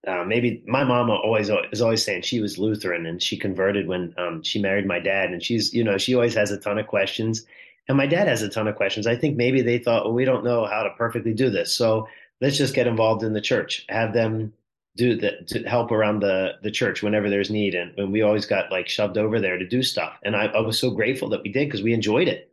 Uh, 0.07 0.23
maybe 0.23 0.63
my 0.65 0.83
mama 0.83 1.13
always 1.15 1.49
is 1.71 1.81
always 1.81 2.03
saying 2.03 2.21
she 2.21 2.39
was 2.39 2.57
Lutheran 2.57 3.05
and 3.05 3.21
she 3.21 3.35
converted 3.35 3.87
when 3.87 4.13
um, 4.17 4.41
she 4.41 4.61
married 4.61 4.85
my 4.85 4.99
dad, 4.99 5.31
and 5.31 5.43
she's 5.43 5.73
you 5.73 5.83
know 5.83 5.97
she 5.97 6.15
always 6.15 6.33
has 6.33 6.51
a 6.51 6.59
ton 6.59 6.77
of 6.77 6.87
questions, 6.87 7.45
and 7.87 7.97
my 7.97 8.07
dad 8.07 8.27
has 8.27 8.41
a 8.41 8.49
ton 8.49 8.67
of 8.67 8.75
questions. 8.75 9.07
I 9.07 9.15
think 9.15 9.37
maybe 9.37 9.61
they 9.61 9.79
thought, 9.79 10.05
well, 10.05 10.13
we 10.13 10.25
don't 10.25 10.43
know 10.43 10.65
how 10.65 10.83
to 10.83 10.89
perfectly 10.97 11.33
do 11.33 11.49
this, 11.49 11.73
so 11.73 12.07
let's 12.41 12.57
just 12.57 12.75
get 12.75 12.87
involved 12.87 13.23
in 13.23 13.33
the 13.33 13.41
church, 13.41 13.85
have 13.89 14.13
them 14.13 14.53
do 14.95 15.15
that 15.15 15.47
to 15.47 15.63
help 15.63 15.91
around 15.91 16.21
the 16.21 16.53
the 16.63 16.71
church 16.71 17.03
whenever 17.03 17.29
there's 17.29 17.49
need, 17.49 17.75
and, 17.75 17.97
and 17.97 18.11
we 18.11 18.21
always 18.23 18.45
got 18.45 18.71
like 18.71 18.89
shoved 18.89 19.17
over 19.17 19.39
there 19.39 19.57
to 19.57 19.67
do 19.67 19.83
stuff. 19.83 20.13
And 20.23 20.35
I, 20.35 20.45
I 20.47 20.59
was 20.59 20.79
so 20.79 20.91
grateful 20.91 21.29
that 21.29 21.43
we 21.43 21.51
did 21.51 21.67
because 21.67 21.83
we 21.83 21.93
enjoyed 21.93 22.27
it. 22.27 22.51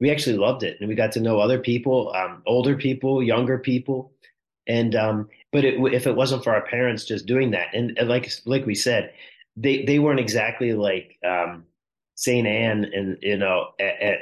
We 0.00 0.10
actually 0.10 0.36
loved 0.36 0.62
it, 0.62 0.76
and 0.78 0.88
we 0.88 0.94
got 0.94 1.12
to 1.12 1.20
know 1.20 1.40
other 1.40 1.58
people, 1.58 2.12
um, 2.14 2.42
older 2.46 2.76
people, 2.76 3.22
younger 3.22 3.58
people, 3.58 4.12
and 4.68 4.94
um, 4.94 5.28
but 5.50 5.64
it, 5.64 5.74
if 5.92 6.06
it 6.06 6.14
wasn't 6.14 6.44
for 6.44 6.54
our 6.54 6.66
parents 6.66 7.04
just 7.04 7.26
doing 7.26 7.50
that, 7.52 7.68
and, 7.74 7.98
and 7.98 8.08
like 8.08 8.30
like 8.44 8.66
we 8.66 8.74
said, 8.74 9.12
they 9.56 9.84
they 9.84 9.98
weren't 9.98 10.20
exactly 10.20 10.74
like 10.74 11.18
um, 11.24 11.64
Saint 12.18 12.48
Anne, 12.48 12.84
and 12.92 13.16
you 13.22 13.36
know, 13.36 13.68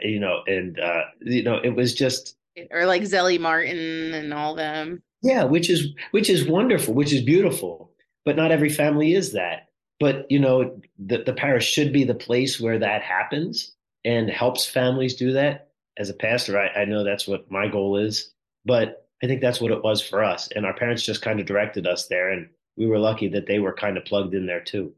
you 0.02 0.20
know, 0.20 0.42
and 0.46 0.78
uh, 0.78 1.04
you 1.22 1.42
know, 1.42 1.58
it 1.64 1.70
was 1.70 1.94
just 1.94 2.36
or 2.70 2.84
like 2.84 3.00
Zélie 3.02 3.40
Martin 3.40 4.12
and 4.12 4.34
all 4.34 4.54
them. 4.54 5.02
Yeah, 5.22 5.44
which 5.44 5.70
is 5.70 5.94
which 6.10 6.28
is 6.28 6.46
wonderful, 6.46 6.92
which 6.92 7.10
is 7.10 7.22
beautiful. 7.22 7.90
But 8.26 8.36
not 8.36 8.52
every 8.52 8.68
family 8.68 9.14
is 9.14 9.32
that. 9.32 9.68
But 9.98 10.30
you 10.30 10.38
know, 10.38 10.78
the, 10.98 11.22
the 11.22 11.32
parish 11.32 11.66
should 11.66 11.90
be 11.90 12.04
the 12.04 12.14
place 12.14 12.60
where 12.60 12.78
that 12.78 13.00
happens 13.00 13.72
and 14.04 14.28
helps 14.28 14.66
families 14.66 15.16
do 15.16 15.32
that. 15.32 15.70
As 15.96 16.10
a 16.10 16.14
pastor, 16.14 16.58
I, 16.58 16.82
I 16.82 16.84
know 16.84 17.02
that's 17.02 17.26
what 17.26 17.50
my 17.50 17.66
goal 17.66 17.96
is. 17.96 18.30
But 18.66 19.08
I 19.22 19.26
think 19.26 19.40
that's 19.40 19.60
what 19.60 19.72
it 19.72 19.82
was 19.82 20.02
for 20.02 20.22
us. 20.22 20.50
And 20.54 20.66
our 20.66 20.74
parents 20.74 21.02
just 21.02 21.22
kind 21.22 21.40
of 21.40 21.46
directed 21.46 21.86
us 21.86 22.08
there. 22.08 22.30
And 22.30 22.50
we 22.76 22.86
were 22.86 22.98
lucky 22.98 23.28
that 23.28 23.46
they 23.46 23.58
were 23.58 23.72
kind 23.72 23.96
of 23.96 24.04
plugged 24.04 24.34
in 24.34 24.44
there 24.44 24.60
too. 24.60 24.92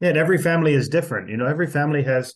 Yeah, 0.00 0.10
and 0.10 0.18
every 0.18 0.38
family 0.38 0.74
is 0.74 0.88
different. 0.88 1.28
You 1.30 1.36
know, 1.36 1.46
every 1.46 1.66
family 1.66 2.02
has 2.02 2.34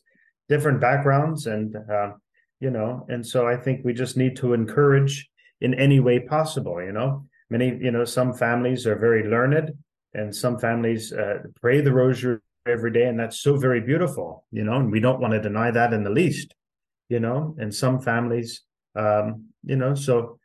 different 0.48 0.80
backgrounds 0.80 1.46
and 1.46 1.76
uh, 1.76 2.10
you 2.58 2.70
know 2.70 3.06
and 3.08 3.26
so 3.26 3.46
i 3.46 3.56
think 3.56 3.84
we 3.84 3.92
just 3.92 4.16
need 4.16 4.36
to 4.36 4.52
encourage 4.52 5.28
in 5.60 5.72
any 5.74 6.00
way 6.00 6.18
possible 6.18 6.82
you 6.82 6.92
know 6.92 7.24
many 7.48 7.68
you 7.80 7.90
know 7.90 8.04
some 8.04 8.34
families 8.34 8.86
are 8.86 8.98
very 8.98 9.26
learned 9.28 9.70
and 10.14 10.34
some 10.34 10.58
families 10.58 11.12
uh, 11.12 11.38
pray 11.60 11.80
the 11.80 11.92
rosary 11.92 12.38
every 12.66 12.92
day 12.92 13.04
and 13.06 13.18
that's 13.18 13.40
so 13.40 13.56
very 13.56 13.80
beautiful 13.80 14.44
you 14.50 14.64
know 14.64 14.74
and 14.74 14.90
we 14.90 15.00
don't 15.00 15.20
want 15.20 15.32
to 15.32 15.40
deny 15.40 15.70
that 15.70 15.92
in 15.92 16.02
the 16.04 16.10
least 16.10 16.54
you 17.08 17.20
know 17.20 17.54
and 17.58 17.74
some 17.74 18.00
families 18.00 18.62
um 18.96 19.46
you 19.64 19.76
know 19.76 19.94
so 19.94 20.38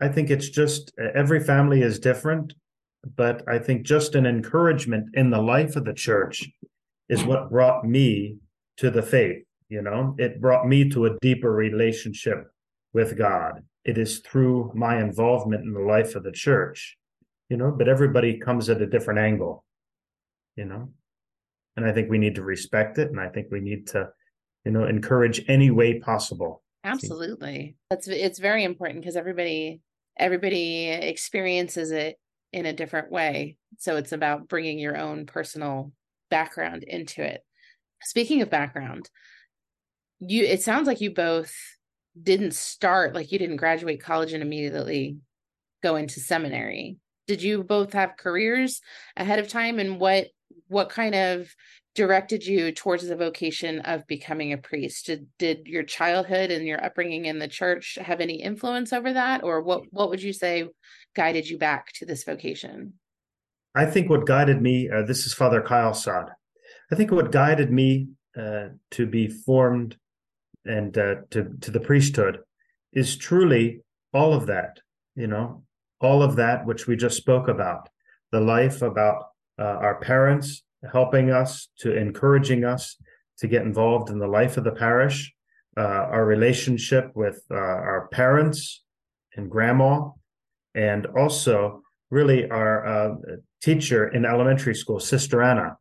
i 0.00 0.08
think 0.08 0.30
it's 0.30 0.48
just 0.50 0.92
every 1.14 1.40
family 1.40 1.80
is 1.80 1.98
different 1.98 2.52
but 3.16 3.42
i 3.48 3.58
think 3.58 3.82
just 3.82 4.14
an 4.14 4.26
encouragement 4.26 5.08
in 5.14 5.30
the 5.30 5.40
life 5.40 5.76
of 5.76 5.84
the 5.84 5.94
church 5.94 6.48
is 7.08 7.24
what 7.24 7.50
brought 7.50 7.84
me 7.84 8.36
to 8.76 8.90
the 8.90 9.02
faith 9.02 9.42
you 9.68 9.82
know? 9.82 10.14
It 10.18 10.40
brought 10.40 10.66
me 10.66 10.88
to 10.90 11.06
a 11.06 11.18
deeper 11.20 11.52
relationship 11.52 12.50
with 12.94 13.18
god. 13.18 13.62
It 13.84 13.98
is 13.98 14.20
through 14.20 14.72
my 14.74 14.98
involvement 15.00 15.64
in 15.64 15.72
the 15.74 15.80
life 15.80 16.14
of 16.14 16.24
the 16.24 16.32
church 16.32 16.96
you 17.48 17.56
know? 17.56 17.70
But 17.70 17.88
everybody 17.88 18.38
comes 18.38 18.68
at 18.68 18.82
a 18.82 18.86
different 18.86 19.20
angle 19.20 19.64
you 20.56 20.64
know? 20.64 20.90
And 21.76 21.86
i 21.86 21.92
think 21.92 22.10
we 22.10 22.18
need 22.18 22.34
to 22.34 22.42
respect 22.42 22.98
it 22.98 23.08
and 23.08 23.20
i 23.20 23.28
think 23.28 23.48
we 23.50 23.60
need 23.60 23.86
to 23.88 24.08
you 24.64 24.72
know 24.72 24.84
encourage 24.86 25.44
any 25.48 25.70
way 25.70 25.98
possible. 26.00 26.62
Absolutely. 26.84 27.76
That's 27.90 28.08
it's 28.08 28.38
very 28.38 28.64
important 28.64 29.00
because 29.00 29.16
everybody 29.16 29.80
everybody 30.18 30.88
experiences 30.88 31.90
it 31.90 32.16
in 32.52 32.66
a 32.66 32.72
different 32.72 33.10
way. 33.10 33.56
So 33.78 33.96
it's 33.96 34.12
about 34.12 34.48
bringing 34.48 34.78
your 34.78 34.96
own 34.96 35.26
personal 35.26 35.92
background 36.30 36.82
into 36.82 37.22
it. 37.22 37.42
Speaking 38.02 38.42
of 38.42 38.50
background 38.50 39.10
you 40.20 40.44
it 40.44 40.62
sounds 40.62 40.86
like 40.86 41.00
you 41.00 41.12
both 41.12 41.54
didn't 42.20 42.54
start 42.54 43.14
like 43.14 43.30
you 43.30 43.38
didn't 43.38 43.56
graduate 43.56 44.02
college 44.02 44.32
and 44.32 44.42
immediately 44.42 45.18
go 45.82 45.96
into 45.96 46.20
seminary. 46.20 46.98
Did 47.26 47.42
you 47.42 47.62
both 47.62 47.92
have 47.92 48.16
careers 48.16 48.80
ahead 49.16 49.38
of 49.38 49.48
time? 49.48 49.78
And 49.78 50.00
what 50.00 50.28
what 50.66 50.88
kind 50.88 51.14
of 51.14 51.54
directed 51.98 52.46
you 52.46 52.70
towards 52.70 53.08
the 53.08 53.16
vocation 53.16 53.80
of 53.80 54.06
becoming 54.06 54.52
a 54.52 54.56
priest? 54.56 55.06
Did 55.06 55.26
did 55.36 55.66
your 55.66 55.82
childhood 55.82 56.52
and 56.52 56.64
your 56.64 56.82
upbringing 56.82 57.24
in 57.24 57.40
the 57.40 57.48
church 57.48 57.98
have 58.00 58.20
any 58.20 58.40
influence 58.40 58.92
over 58.92 59.12
that, 59.12 59.42
or 59.42 59.60
what 59.62 59.82
what 59.90 60.08
would 60.08 60.22
you 60.22 60.32
say 60.32 60.68
guided 61.16 61.48
you 61.48 61.58
back 61.58 61.92
to 61.94 62.06
this 62.06 62.22
vocation? 62.22 62.92
I 63.74 63.84
think 63.84 64.08
what 64.08 64.26
guided 64.26 64.62
me. 64.62 64.88
Uh, 64.88 65.02
this 65.02 65.26
is 65.26 65.34
Father 65.34 65.60
Kyle 65.60 65.90
Sahd. 65.92 66.28
I 66.92 66.94
think 66.94 67.10
what 67.10 67.32
guided 67.32 67.72
me 67.72 68.10
uh, 68.38 68.68
to 68.92 69.04
be 69.04 69.26
formed 69.26 69.96
and 70.64 70.96
uh, 70.96 71.16
to 71.30 71.48
to 71.62 71.72
the 71.72 71.80
priesthood 71.80 72.38
is 72.92 73.16
truly 73.16 73.80
all 74.14 74.32
of 74.32 74.46
that. 74.46 74.78
You 75.16 75.26
know, 75.26 75.64
all 76.00 76.22
of 76.22 76.36
that 76.36 76.64
which 76.64 76.86
we 76.86 76.94
just 76.94 77.16
spoke 77.16 77.48
about, 77.48 77.88
the 78.30 78.40
life 78.40 78.82
about 78.82 79.24
uh, 79.58 79.64
our 79.64 79.98
parents 79.98 80.62
helping 80.92 81.30
us, 81.30 81.68
to 81.78 81.96
encouraging 81.96 82.64
us 82.64 82.96
to 83.38 83.46
get 83.46 83.62
involved 83.62 84.10
in 84.10 84.18
the 84.18 84.26
life 84.26 84.56
of 84.56 84.64
the 84.64 84.72
parish, 84.72 85.32
uh, 85.76 85.80
our 85.80 86.24
relationship 86.24 87.10
with 87.14 87.42
uh, 87.50 87.54
our 87.54 88.08
parents 88.12 88.84
and 89.36 89.50
grandma, 89.50 90.08
and 90.74 91.06
also 91.06 91.82
really 92.10 92.50
our 92.50 92.86
uh, 92.86 93.14
teacher 93.62 94.08
in 94.08 94.24
elementary 94.24 94.74
school, 94.74 94.98
Sister 94.98 95.42
Anna. 95.42 95.76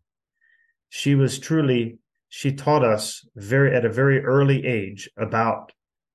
She 0.89 1.15
was 1.15 1.39
truly, 1.39 1.97
she 2.29 2.51
taught 2.51 2.83
us 2.83 3.27
very 3.35 3.75
at 3.75 3.85
a 3.85 3.91
very 3.91 4.23
early 4.23 4.65
age 4.65 5.09
about 5.17 5.71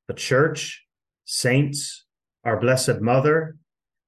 the 0.07 0.15
church, 0.15 0.85
saints, 1.25 2.05
our 2.45 2.59
Blessed 2.59 3.01
Mother. 3.01 3.57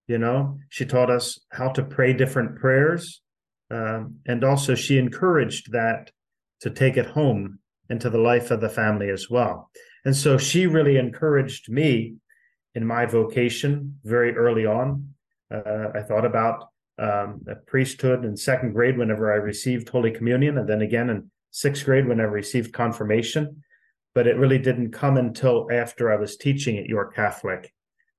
You 0.06 0.18
know, 0.18 0.58
she 0.68 0.84
taught 0.84 1.10
us 1.10 1.40
how 1.50 1.70
to 1.70 1.82
pray 1.82 2.12
different 2.12 2.56
prayers 2.56 3.22
um, 3.70 4.16
and 4.26 4.44
also, 4.44 4.74
she 4.74 4.98
encouraged 4.98 5.72
that 5.72 6.10
to 6.60 6.70
take 6.70 6.96
it 6.96 7.06
home 7.06 7.58
into 7.90 8.10
the 8.10 8.18
life 8.18 8.50
of 8.50 8.60
the 8.60 8.68
family 8.68 9.10
as 9.10 9.28
well. 9.28 9.70
And 10.04 10.16
so 10.16 10.38
she 10.38 10.66
really 10.66 10.96
encouraged 10.96 11.70
me 11.70 12.16
in 12.74 12.86
my 12.86 13.06
vocation 13.06 13.98
very 14.04 14.36
early 14.36 14.66
on. 14.66 15.14
Uh, 15.52 15.88
I 15.94 16.02
thought 16.02 16.24
about 16.24 16.68
um, 16.98 17.44
priesthood 17.66 18.24
in 18.24 18.36
second 18.36 18.72
grade 18.72 18.98
whenever 18.98 19.32
I 19.32 19.36
received 19.36 19.88
Holy 19.88 20.10
Communion, 20.10 20.58
and 20.58 20.68
then 20.68 20.82
again 20.82 21.10
in 21.10 21.30
sixth 21.50 21.84
grade 21.84 22.06
when 22.06 22.20
I 22.20 22.24
received 22.24 22.72
confirmation. 22.72 23.62
But 24.14 24.26
it 24.26 24.36
really 24.36 24.58
didn't 24.58 24.92
come 24.92 25.16
until 25.16 25.68
after 25.72 26.12
I 26.12 26.16
was 26.16 26.36
teaching 26.36 26.78
at 26.78 26.86
York 26.86 27.14
Catholic 27.14 27.72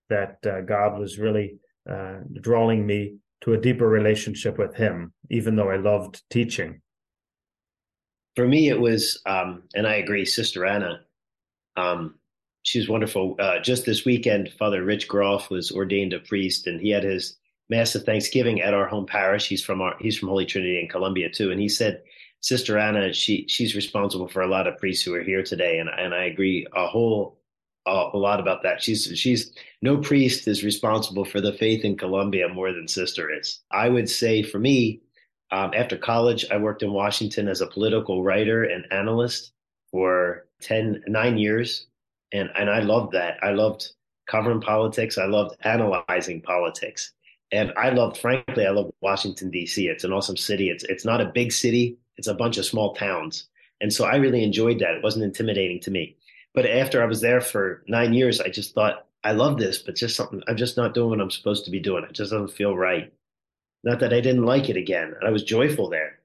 that 0.10 0.38
uh, 0.46 0.62
God 0.62 1.00
was 1.00 1.18
really 1.18 1.58
uh, 1.90 2.20
drawing 2.42 2.86
me 2.86 3.18
to 3.42 3.54
a 3.54 3.58
deeper 3.58 3.88
relationship 3.88 4.58
with 4.58 4.76
him, 4.76 5.14
even 5.30 5.56
though 5.56 5.70
I 5.70 5.78
loved 5.78 6.24
teaching? 6.30 6.82
For 8.36 8.48
me, 8.48 8.70
it 8.70 8.80
was, 8.80 9.22
um, 9.26 9.64
and 9.74 9.88
I 9.88 9.96
agree, 9.96 10.26
Sister 10.26 10.66
Anna. 10.66 11.02
Um, 11.78 12.16
she's 12.64 12.90
wonderful. 12.90 13.36
Uh, 13.40 13.60
just 13.60 13.86
this 13.86 14.06
weekend, 14.06 14.52
Father 14.60 14.84
Rich 14.84 15.08
Groff 15.08 15.50
was 15.50 15.72
ordained 15.72 16.14
a 16.14 16.20
priest, 16.20 16.68
and 16.68 16.82
he 16.82 16.90
had 16.90 17.04
his 17.04 17.38
mass 17.70 17.96
of 17.96 18.04
Thanksgiving 18.04 18.62
at 18.62 18.74
our 18.74 18.88
home 18.88 19.06
parish. 19.06 19.48
He's 19.48 19.64
from 19.64 19.82
our 19.82 19.96
he's 20.00 20.18
from 20.18 20.30
Holy 20.30 20.46
Trinity 20.46 20.80
in 20.80 20.90
Columbia 20.90 21.30
too, 21.30 21.52
and 21.52 21.60
he 21.60 21.70
said 21.70 22.02
Sister 22.42 22.78
Anna, 22.78 23.12
she 23.12 23.46
she's 23.48 23.76
responsible 23.76 24.28
for 24.28 24.42
a 24.42 24.48
lot 24.48 24.68
of 24.68 24.78
priests 24.78 25.04
who 25.04 25.14
are 25.16 25.24
here 25.24 25.42
today, 25.44 25.80
and 25.80 25.90
and 25.90 26.14
I 26.14 26.26
agree 26.26 26.68
a 26.76 26.88
whole 26.88 27.35
a, 27.86 28.18
lot 28.18 28.40
about 28.40 28.64
that. 28.64 28.82
She's 28.82 29.12
she's 29.16 29.52
no 29.82 29.98
priest 29.98 30.48
is 30.48 30.64
responsible 30.64 31.26
for 31.26 31.40
the 31.40 31.54
faith 31.54 31.86
in 31.86 31.98
Columbia 31.98 32.50
more 32.50 32.72
than 32.72 32.88
Sister 32.88 33.32
is. 33.32 33.60
I 33.72 33.90
would 33.90 34.10
say 34.10 34.42
for 34.42 34.60
me, 34.60 35.02
um, 35.52 35.72
after 35.76 35.98
college, 35.98 36.46
I 36.52 36.58
worked 36.58 36.84
in 36.84 36.92
Washington 36.92 37.48
as 37.48 37.62
a 37.62 37.68
political 37.68 38.24
writer 38.24 38.64
and 38.64 38.86
analyst 38.92 39.52
for 39.92 40.48
10, 40.62 41.04
nine 41.08 41.38
years. 41.38 41.88
And, 42.32 42.50
and 42.58 42.70
I 42.70 42.80
loved 42.80 43.14
that. 43.14 43.38
I 43.44 43.52
loved 43.52 43.92
covering 44.28 44.62
politics. 44.62 45.18
I 45.18 45.26
loved 45.26 45.56
analyzing 45.62 46.42
politics. 46.42 47.14
And 47.52 47.72
I 47.78 47.90
loved, 47.90 48.18
frankly, 48.18 48.66
I 48.66 48.72
love 48.72 48.92
Washington, 49.02 49.52
D.C. 49.52 49.88
It's 49.88 50.04
an 50.04 50.12
awesome 50.12 50.36
city. 50.36 50.70
It's, 50.70 50.84
it's 50.86 51.06
not 51.06 51.22
a 51.22 51.26
big 51.26 51.52
city, 51.52 51.98
it's 52.18 52.28
a 52.28 52.34
bunch 52.34 52.58
of 52.58 52.66
small 52.66 52.96
towns. 52.96 53.48
And 53.82 53.94
so 53.94 54.06
I 54.06 54.16
really 54.16 54.44
enjoyed 54.44 54.80
that. 54.80 54.96
It 54.96 55.04
wasn't 55.04 55.26
intimidating 55.26 55.80
to 55.82 55.92
me. 55.92 56.18
But 56.56 56.66
after 56.66 57.04
I 57.04 57.06
was 57.06 57.20
there 57.20 57.42
for 57.42 57.84
nine 57.88 58.14
years, 58.14 58.40
I 58.40 58.48
just 58.48 58.74
thought, 58.74 59.06
I 59.26 59.34
love 59.34 59.58
this, 59.58 59.80
but 59.80 59.96
just 59.96 60.16
something, 60.16 60.42
I'm 60.48 60.56
just 60.56 60.78
not 60.78 60.94
doing 60.94 61.10
what 61.10 61.20
I'm 61.20 61.30
supposed 61.30 61.66
to 61.66 61.72
be 61.72 61.82
doing. 61.82 62.06
It 62.06 62.14
just 62.14 62.32
doesn't 62.32 62.56
feel 62.56 62.78
right. 62.78 63.12
Not 63.84 64.00
that 64.00 64.14
I 64.14 64.22
didn't 64.22 64.46
like 64.46 64.70
it 64.70 64.78
again. 64.78 65.16
I 65.24 65.32
was 65.32 65.44
joyful 65.44 65.90
there. 65.90 66.20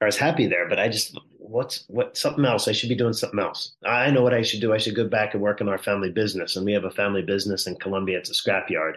I 0.00 0.06
was 0.06 0.16
happy 0.16 0.46
there, 0.46 0.68
but 0.68 0.78
I 0.78 0.88
just, 0.88 1.18
what's, 1.38 1.84
what, 1.88 2.16
something 2.16 2.44
else. 2.44 2.68
I 2.68 2.72
should 2.72 2.88
be 2.88 2.94
doing 2.94 3.12
something 3.12 3.40
else. 3.40 3.72
I 3.84 4.12
know 4.12 4.22
what 4.22 4.32
I 4.32 4.42
should 4.42 4.60
do. 4.60 4.72
I 4.72 4.78
should 4.78 4.94
go 4.94 5.08
back 5.08 5.34
and 5.34 5.42
work 5.42 5.60
in 5.60 5.68
our 5.68 5.78
family 5.78 6.10
business. 6.10 6.54
And 6.54 6.64
we 6.64 6.72
have 6.72 6.84
a 6.84 6.90
family 6.90 7.22
business 7.22 7.66
in 7.66 7.74
Columbia. 7.76 8.18
It's 8.18 8.30
a 8.30 8.34
scrapyard. 8.34 8.94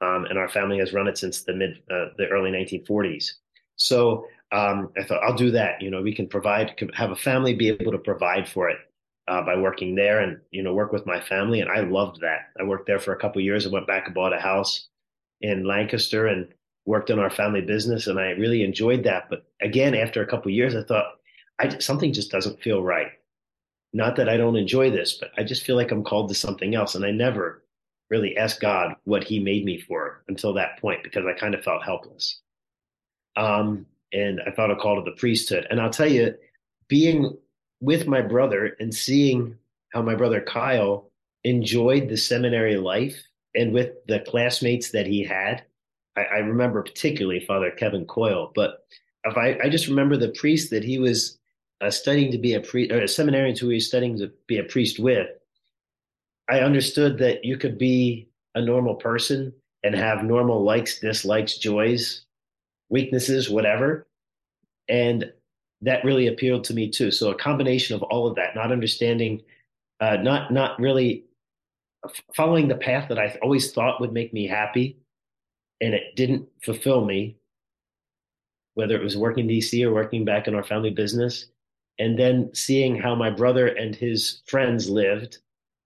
Um, 0.00 0.24
and 0.24 0.38
our 0.38 0.48
family 0.48 0.78
has 0.78 0.92
run 0.92 1.06
it 1.06 1.18
since 1.18 1.42
the 1.42 1.54
mid, 1.54 1.82
uh, 1.90 2.06
the 2.16 2.26
early 2.32 2.50
1940s. 2.50 3.30
So 3.76 4.26
um, 4.50 4.90
I 4.98 5.04
thought 5.04 5.22
I'll 5.22 5.36
do 5.36 5.52
that. 5.52 5.80
You 5.80 5.90
know, 5.90 6.02
we 6.02 6.14
can 6.14 6.26
provide, 6.26 6.74
have 6.94 7.12
a 7.12 7.16
family 7.16 7.54
be 7.54 7.68
able 7.68 7.92
to 7.92 7.98
provide 7.98 8.48
for 8.48 8.68
it 8.68 8.78
uh, 9.28 9.42
by 9.42 9.56
working 9.56 9.94
there 9.94 10.20
and 10.20 10.40
you 10.50 10.62
know 10.62 10.74
work 10.74 10.92
with 10.92 11.06
my 11.06 11.20
family 11.20 11.60
and 11.60 11.70
i 11.70 11.80
loved 11.80 12.20
that. 12.20 12.48
I 12.58 12.64
worked 12.64 12.86
there 12.86 12.98
for 12.98 13.12
a 13.12 13.18
couple 13.18 13.42
years 13.42 13.66
i 13.66 13.70
went 13.70 13.86
back 13.86 14.06
and 14.06 14.14
bought 14.14 14.32
a 14.32 14.40
house 14.40 14.88
in 15.40 15.66
lancaster 15.66 16.26
and 16.26 16.48
worked 16.86 17.10
in 17.10 17.18
our 17.18 17.30
family 17.30 17.60
business 17.60 18.06
and 18.06 18.18
i 18.18 18.30
really 18.30 18.64
enjoyed 18.64 19.04
that. 19.04 19.28
But 19.28 19.46
again 19.60 19.94
after 19.94 20.22
a 20.22 20.26
couple 20.26 20.50
years 20.50 20.74
i 20.74 20.82
thought 20.82 21.06
I, 21.60 21.78
something 21.78 22.12
just 22.12 22.30
doesn't 22.30 22.62
feel 22.62 22.82
right. 22.82 23.08
Not 23.92 24.16
that 24.16 24.28
i 24.28 24.36
don't 24.36 24.56
enjoy 24.56 24.90
this 24.90 25.14
but 25.14 25.30
i 25.36 25.44
just 25.44 25.64
feel 25.64 25.76
like 25.76 25.90
i'm 25.92 26.04
called 26.04 26.28
to 26.30 26.34
something 26.34 26.74
else 26.74 26.94
and 26.94 27.04
i 27.04 27.10
never 27.10 27.62
really 28.10 28.36
asked 28.38 28.60
god 28.60 28.94
what 29.04 29.24
he 29.24 29.38
made 29.38 29.64
me 29.64 29.78
for 29.78 30.22
until 30.28 30.54
that 30.54 30.78
point 30.80 31.02
because 31.02 31.24
i 31.26 31.38
kind 31.38 31.54
of 31.54 31.62
felt 31.62 31.82
helpless. 31.82 32.40
Um, 33.36 33.86
and 34.12 34.40
i 34.46 34.50
felt 34.52 34.70
a 34.70 34.76
call 34.76 34.96
to 34.96 35.10
the 35.10 35.16
priesthood. 35.16 35.66
And 35.70 35.80
i'll 35.80 35.90
tell 35.90 36.10
you 36.10 36.34
being 36.88 37.36
with 37.80 38.06
my 38.06 38.20
brother 38.20 38.76
and 38.80 38.94
seeing 38.94 39.56
how 39.92 40.02
my 40.02 40.14
brother 40.14 40.40
Kyle 40.40 41.10
enjoyed 41.44 42.08
the 42.08 42.16
seminary 42.16 42.76
life 42.76 43.16
and 43.54 43.72
with 43.72 43.90
the 44.06 44.20
classmates 44.20 44.90
that 44.90 45.06
he 45.06 45.22
had. 45.24 45.64
I, 46.16 46.22
I 46.22 46.38
remember 46.38 46.82
particularly 46.82 47.40
Father 47.40 47.70
Kevin 47.70 48.04
Coyle, 48.04 48.52
but 48.54 48.84
if 49.24 49.36
I, 49.36 49.58
I 49.62 49.68
just 49.68 49.88
remember 49.88 50.16
the 50.16 50.30
priest 50.30 50.70
that 50.70 50.84
he 50.84 50.98
was 50.98 51.38
uh, 51.80 51.90
studying 51.90 52.32
to 52.32 52.38
be 52.38 52.54
a 52.54 52.60
priest, 52.60 52.90
or 52.92 53.00
a 53.00 53.08
seminarian 53.08 53.56
who 53.56 53.68
he 53.68 53.76
was 53.76 53.86
studying 53.86 54.18
to 54.18 54.30
be 54.46 54.58
a 54.58 54.64
priest 54.64 54.98
with. 54.98 55.28
I 56.48 56.60
understood 56.60 57.18
that 57.18 57.44
you 57.44 57.56
could 57.56 57.78
be 57.78 58.28
a 58.54 58.62
normal 58.62 58.94
person 58.94 59.52
and 59.84 59.94
have 59.94 60.24
normal 60.24 60.64
likes, 60.64 60.98
dislikes, 60.98 61.58
joys, 61.58 62.24
weaknesses, 62.88 63.48
whatever. 63.48 64.06
And 64.88 65.32
that 65.82 66.04
really 66.04 66.26
appealed 66.26 66.64
to 66.64 66.74
me 66.74 66.90
too. 66.90 67.10
So 67.10 67.30
a 67.30 67.38
combination 67.38 67.94
of 67.94 68.02
all 68.02 68.26
of 68.26 68.34
that, 68.36 68.54
not 68.54 68.72
understanding, 68.72 69.42
uh, 70.00 70.16
not 70.16 70.52
not 70.52 70.78
really 70.80 71.24
following 72.34 72.68
the 72.68 72.76
path 72.76 73.08
that 73.08 73.18
I 73.18 73.36
always 73.42 73.72
thought 73.72 74.00
would 74.00 74.12
make 74.12 74.32
me 74.32 74.46
happy, 74.46 74.98
and 75.80 75.94
it 75.94 76.16
didn't 76.16 76.48
fulfill 76.62 77.04
me. 77.04 77.36
Whether 78.74 78.96
it 78.96 79.02
was 79.02 79.16
working 79.16 79.48
DC 79.48 79.84
or 79.84 79.92
working 79.92 80.24
back 80.24 80.46
in 80.46 80.54
our 80.54 80.62
family 80.62 80.90
business, 80.90 81.46
and 81.98 82.18
then 82.18 82.50
seeing 82.54 82.96
how 82.96 83.14
my 83.14 83.30
brother 83.30 83.66
and 83.66 83.94
his 83.94 84.42
friends 84.46 84.88
lived 84.88 85.38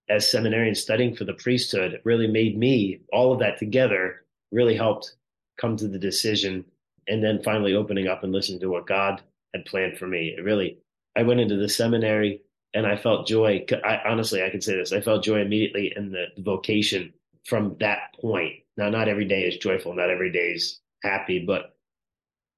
as 0.09 0.27
seminarians 0.27 0.77
studying 0.77 1.15
for 1.15 1.25
the 1.25 1.35
priesthood 1.35 2.01
really 2.05 2.27
made 2.27 2.59
me 2.59 3.01
all 3.13 3.33
of 3.33 3.39
that 3.39 3.59
together 3.59 4.25
really 4.51 4.77
helped 4.77 5.17
come 5.59 5.77
to 5.77 5.89
the 5.89 5.99
decision 5.99 6.65
and 7.09 7.23
then 7.23 7.43
finally 7.43 7.75
opening 7.75 8.09
up 8.09 8.23
and 8.23 8.33
listening 8.33 8.61
to 8.61 8.69
what 8.69 8.87
god 8.87 9.23
had 9.55 9.65
planned 9.65 9.99
for 9.99 10.07
me. 10.07 10.35
It 10.37 10.43
really, 10.43 10.79
I 11.17 11.23
went 11.23 11.41
into 11.41 11.57
the 11.57 11.69
seminary 11.69 12.43
and 12.75 12.87
I 12.87 12.97
felt 12.97 13.27
joy. 13.27 13.65
I, 13.85 14.01
honestly, 14.07 14.43
I 14.43 14.51
can 14.51 14.61
say 14.61 14.77
this: 14.77 14.93
I 14.93 15.01
felt 15.01 15.25
joy 15.25 15.41
immediately 15.41 15.93
in 15.95 16.11
the, 16.11 16.27
vocation 16.39 17.13
from 17.45 17.77
that 17.81 18.15
point. 18.21 18.55
Now, 18.77 18.89
not 18.89 19.09
every 19.09 19.27
day 19.27 19.43
is 19.43 19.59
joyful, 19.59 19.95
not 19.95 20.11
every 20.11 20.33
day 20.33 20.53
is 20.53 20.81
happy, 21.03 21.45
but 21.47 21.77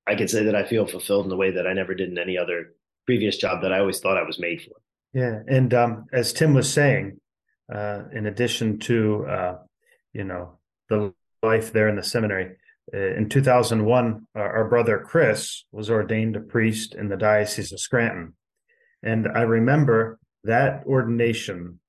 I 0.07 0.15
can 0.15 0.29
say 0.29 0.45
that 0.45 0.55
I 0.55 0.65
feel 0.65 0.87
fulfilled 0.87 1.27
in 1.27 1.33
a 1.33 1.37
way 1.37 1.53
that 1.53 1.67
I 1.67 1.73
never 1.73 1.95
did 1.95 2.11
in 2.11 2.19
any 2.19 2.39
other 2.39 2.75
previous 3.07 3.37
job 3.37 3.63
that 3.63 3.73
I 3.73 3.81
always 3.81 4.01
thought 4.01 4.19
I 4.19 4.23
was 4.23 4.39
made 4.39 4.63
for. 4.63 4.75
Yeah, 5.13 5.41
and 5.49 5.73
um, 5.75 6.07
as 6.13 6.33
Tim 6.33 6.55
was 6.55 6.73
saying, 6.73 7.21
uh, 7.73 8.03
in 8.13 8.27
addition 8.27 8.79
to 8.81 9.27
uh, 9.27 9.59
you 10.13 10.25
know 10.25 10.59
the 10.89 11.13
life 11.43 11.73
there 11.73 11.89
in 11.89 11.97
the 11.97 12.03
seminary, 12.03 12.57
in 12.93 13.29
2001, 13.29 14.27
our 14.35 14.69
brother 14.69 14.99
Chris 14.99 15.65
was 15.73 15.91
ordained 15.91 16.37
a 16.37 16.41
priest 16.41 16.95
in 16.95 17.09
the 17.09 17.17
Diocese 17.17 17.73
of 17.73 17.81
Scranton. 17.81 18.35
And 19.03 19.29
I 19.29 19.43
remember 19.43 20.19
that 20.45 20.83
ordination 20.87 21.81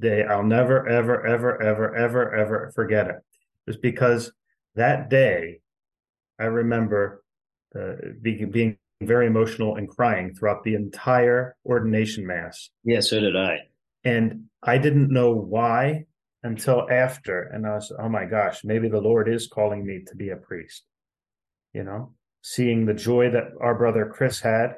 day. 0.00 0.24
I'll 0.24 0.42
never, 0.42 0.88
ever, 0.88 1.24
ever, 1.26 1.62
ever, 1.62 1.94
ever, 1.94 2.34
ever 2.34 2.72
forget 2.74 3.06
it. 3.06 3.16
It 3.16 3.66
was 3.66 3.76
because 3.76 4.32
that 4.74 5.10
day, 5.10 5.60
I 6.38 6.44
remember 6.44 7.22
uh, 7.78 7.92
being, 8.20 8.50
being 8.50 8.78
very 9.02 9.26
emotional 9.26 9.76
and 9.76 9.88
crying 9.88 10.34
throughout 10.34 10.64
the 10.64 10.74
entire 10.74 11.56
ordination 11.64 12.26
mass. 12.26 12.70
Yeah, 12.84 13.00
so 13.00 13.20
did 13.20 13.36
I. 13.36 13.58
And 14.04 14.44
I 14.62 14.78
didn't 14.78 15.10
know 15.10 15.32
why 15.32 16.04
until 16.42 16.88
after. 16.90 17.42
And 17.42 17.66
I 17.66 17.74
was, 17.74 17.92
oh 17.98 18.08
my 18.08 18.24
gosh, 18.24 18.64
maybe 18.64 18.88
the 18.88 19.00
Lord 19.00 19.28
is 19.28 19.46
calling 19.46 19.84
me 19.84 20.02
to 20.06 20.16
be 20.16 20.30
a 20.30 20.36
priest. 20.36 20.84
You 21.72 21.84
know, 21.84 22.14
seeing 22.42 22.86
the 22.86 22.94
joy 22.94 23.30
that 23.30 23.52
our 23.60 23.74
brother 23.74 24.10
Chris 24.12 24.40
had 24.40 24.76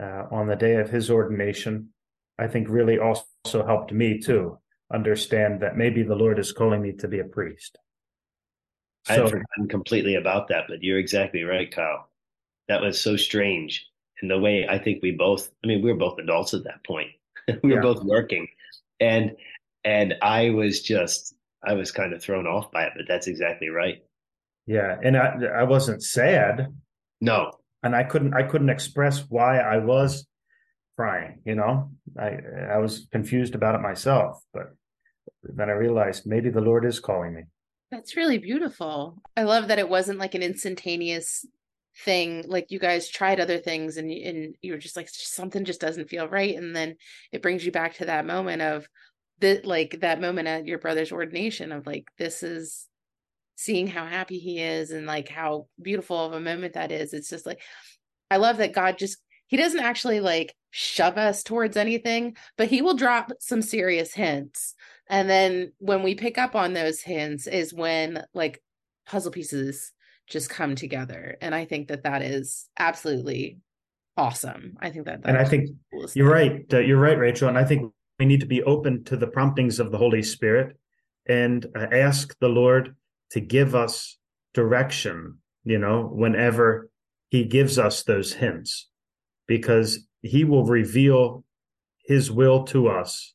uh, 0.00 0.24
on 0.30 0.48
the 0.48 0.56
day 0.56 0.76
of 0.76 0.90
his 0.90 1.10
ordination, 1.10 1.90
I 2.38 2.48
think 2.48 2.68
really 2.68 2.98
also 2.98 3.26
helped 3.66 3.92
me 3.92 4.18
too 4.18 4.58
understand 4.92 5.60
that 5.60 5.76
maybe 5.76 6.02
the 6.02 6.14
Lord 6.14 6.38
is 6.38 6.52
calling 6.52 6.82
me 6.82 6.92
to 6.92 7.08
be 7.08 7.20
a 7.20 7.24
priest. 7.24 7.78
So, 9.06 9.12
I 9.12 9.16
had 9.16 9.30
forgotten 9.30 9.68
completely 9.68 10.16
about 10.16 10.48
that, 10.48 10.64
but 10.68 10.82
you're 10.82 10.98
exactly 10.98 11.42
right, 11.42 11.70
Kyle. 11.70 12.08
That 12.68 12.80
was 12.80 13.00
so 13.00 13.16
strange. 13.16 13.86
And 14.20 14.30
the 14.30 14.38
way 14.38 14.66
I 14.68 14.78
think 14.78 15.02
we 15.02 15.12
both, 15.12 15.50
I 15.64 15.68
mean, 15.68 15.82
we 15.82 15.92
were 15.92 15.98
both 15.98 16.18
adults 16.18 16.54
at 16.54 16.64
that 16.64 16.84
point. 16.84 17.08
we 17.62 17.72
were 17.72 17.80
both 17.80 18.02
working. 18.02 18.48
And 19.00 19.36
and 19.88 20.14
I 20.20 20.50
was 20.50 20.82
just 20.82 21.34
I 21.66 21.72
was 21.72 21.90
kind 21.90 22.12
of 22.12 22.22
thrown 22.22 22.46
off 22.46 22.70
by 22.70 22.84
it, 22.84 22.92
but 22.94 23.06
that's 23.08 23.26
exactly 23.26 23.68
right. 23.68 24.02
Yeah. 24.66 24.96
And 25.02 25.16
I 25.16 25.36
I 25.60 25.62
wasn't 25.62 26.02
sad. 26.02 26.74
No. 27.22 27.52
And 27.82 27.96
I 27.96 28.04
couldn't 28.04 28.34
I 28.34 28.42
couldn't 28.42 28.68
express 28.68 29.24
why 29.30 29.58
I 29.58 29.78
was 29.78 30.26
crying, 30.96 31.40
you 31.46 31.54
know. 31.54 31.90
I 32.18 32.38
I 32.74 32.78
was 32.78 33.06
confused 33.10 33.54
about 33.54 33.74
it 33.76 33.80
myself, 33.80 34.42
but 34.52 34.74
then 35.42 35.70
I 35.70 35.72
realized 35.72 36.26
maybe 36.26 36.50
the 36.50 36.60
Lord 36.60 36.84
is 36.84 37.00
calling 37.00 37.34
me. 37.34 37.44
That's 37.90 38.16
really 38.16 38.38
beautiful. 38.38 39.22
I 39.38 39.44
love 39.44 39.68
that 39.68 39.78
it 39.78 39.88
wasn't 39.88 40.18
like 40.18 40.34
an 40.34 40.42
instantaneous 40.42 41.46
thing. 42.04 42.44
Like 42.46 42.70
you 42.70 42.78
guys 42.78 43.08
tried 43.08 43.40
other 43.40 43.58
things 43.58 43.96
and 43.96 44.10
and 44.10 44.54
you 44.60 44.72
were 44.72 44.78
just 44.78 44.96
like 44.96 45.08
something 45.10 45.64
just 45.64 45.80
doesn't 45.80 46.10
feel 46.10 46.28
right, 46.28 46.54
and 46.56 46.76
then 46.76 46.96
it 47.32 47.40
brings 47.40 47.64
you 47.64 47.72
back 47.72 47.94
to 47.94 48.04
that 48.04 48.26
moment 48.26 48.60
of 48.60 48.86
that 49.40 49.64
like 49.64 50.00
that 50.00 50.20
moment 50.20 50.48
at 50.48 50.66
your 50.66 50.78
brother's 50.78 51.12
ordination 51.12 51.72
of 51.72 51.86
like 51.86 52.06
this 52.18 52.42
is 52.42 52.86
seeing 53.56 53.86
how 53.86 54.06
happy 54.06 54.38
he 54.38 54.60
is 54.60 54.90
and 54.90 55.06
like 55.06 55.28
how 55.28 55.66
beautiful 55.80 56.16
of 56.26 56.32
a 56.32 56.40
moment 56.40 56.74
that 56.74 56.92
is. 56.92 57.12
It's 57.12 57.30
just 57.30 57.46
like 57.46 57.60
I 58.30 58.36
love 58.36 58.58
that 58.58 58.74
God 58.74 58.98
just 58.98 59.18
he 59.46 59.56
doesn't 59.56 59.80
actually 59.80 60.20
like 60.20 60.54
shove 60.70 61.16
us 61.16 61.42
towards 61.42 61.76
anything, 61.76 62.36
but 62.56 62.68
he 62.68 62.82
will 62.82 62.94
drop 62.94 63.32
some 63.40 63.62
serious 63.62 64.12
hints 64.12 64.74
and 65.08 65.28
then 65.28 65.72
when 65.78 66.02
we 66.02 66.14
pick 66.14 66.38
up 66.38 66.54
on 66.54 66.72
those 66.74 67.00
hints 67.00 67.46
is 67.46 67.72
when 67.72 68.24
like 68.34 68.62
puzzle 69.06 69.32
pieces 69.32 69.92
just 70.26 70.50
come 70.50 70.74
together. 70.74 71.36
And 71.40 71.54
I 71.54 71.64
think 71.64 71.88
that 71.88 72.04
that 72.04 72.22
is 72.22 72.68
absolutely 72.78 73.58
awesome. 74.16 74.76
I 74.80 74.90
think 74.90 75.06
that, 75.06 75.20
and 75.24 75.38
I 75.38 75.44
think 75.44 75.70
you're 76.14 76.30
right. 76.30 76.64
Uh, 76.72 76.80
you're 76.80 77.00
right, 77.00 77.18
Rachel. 77.18 77.48
And 77.48 77.56
I 77.56 77.64
think 77.64 77.92
we 78.18 78.26
need 78.26 78.40
to 78.40 78.46
be 78.46 78.62
open 78.62 79.04
to 79.04 79.16
the 79.16 79.26
promptings 79.26 79.78
of 79.78 79.90
the 79.90 79.98
Holy 79.98 80.22
Spirit 80.22 80.76
and 81.26 81.66
ask 81.76 82.36
the 82.40 82.48
Lord 82.48 82.96
to 83.32 83.40
give 83.40 83.74
us 83.74 84.18
direction, 84.54 85.38
you 85.64 85.78
know, 85.78 86.02
whenever 86.02 86.90
he 87.28 87.44
gives 87.44 87.78
us 87.78 88.02
those 88.02 88.32
hints, 88.32 88.88
because 89.46 90.06
he 90.22 90.44
will 90.44 90.64
reveal 90.64 91.44
his 92.06 92.30
will 92.30 92.64
to 92.64 92.88
us 92.88 93.34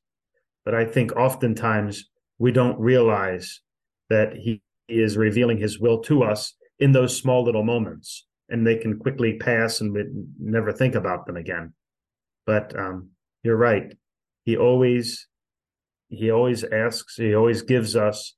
but 0.65 0.73
I 0.73 0.85
think 0.85 1.15
oftentimes 1.15 2.09
we 2.37 2.51
don't 2.51 2.79
realize 2.79 3.61
that 4.09 4.33
he 4.33 4.61
is 4.87 5.17
revealing 5.17 5.57
his 5.57 5.79
will 5.79 5.99
to 6.03 6.23
us 6.23 6.55
in 6.79 6.91
those 6.91 7.17
small 7.17 7.43
little 7.43 7.63
moments, 7.63 8.25
and 8.49 8.65
they 8.65 8.77
can 8.77 8.97
quickly 8.97 9.37
pass 9.37 9.81
and 9.81 9.93
we 9.93 10.05
never 10.39 10.71
think 10.71 10.95
about 10.95 11.25
them 11.25 11.37
again. 11.37 11.73
But 12.45 12.77
um, 12.77 13.09
you're 13.43 13.57
right. 13.57 13.93
He 14.43 14.57
always 14.57 15.27
he 16.09 16.31
always 16.31 16.63
asks, 16.63 17.15
he 17.15 17.33
always 17.33 17.61
gives 17.63 17.95
us 17.95 18.35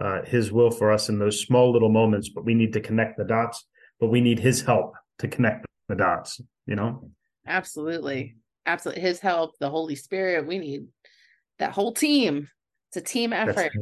uh, 0.00 0.22
his 0.24 0.50
will 0.50 0.70
for 0.70 0.90
us 0.90 1.08
in 1.08 1.18
those 1.18 1.40
small 1.40 1.72
little 1.72 1.90
moments, 1.90 2.30
but 2.30 2.44
we 2.44 2.54
need 2.54 2.72
to 2.72 2.80
connect 2.80 3.18
the 3.18 3.24
dots, 3.24 3.66
but 4.00 4.08
we 4.08 4.20
need 4.20 4.38
his 4.38 4.62
help 4.62 4.94
to 5.18 5.28
connect 5.28 5.66
the 5.88 5.94
dots, 5.94 6.40
you 6.66 6.76
know? 6.76 7.10
Absolutely. 7.46 8.36
Absolutely. 8.64 9.02
His 9.02 9.20
help, 9.20 9.58
the 9.58 9.70
Holy 9.70 9.94
Spirit, 9.94 10.46
we 10.46 10.58
need 10.58 10.86
that 11.58 11.72
whole 11.72 11.92
team. 11.92 12.48
It's 12.90 12.96
a 12.96 13.00
team 13.00 13.32
effort. 13.32 13.72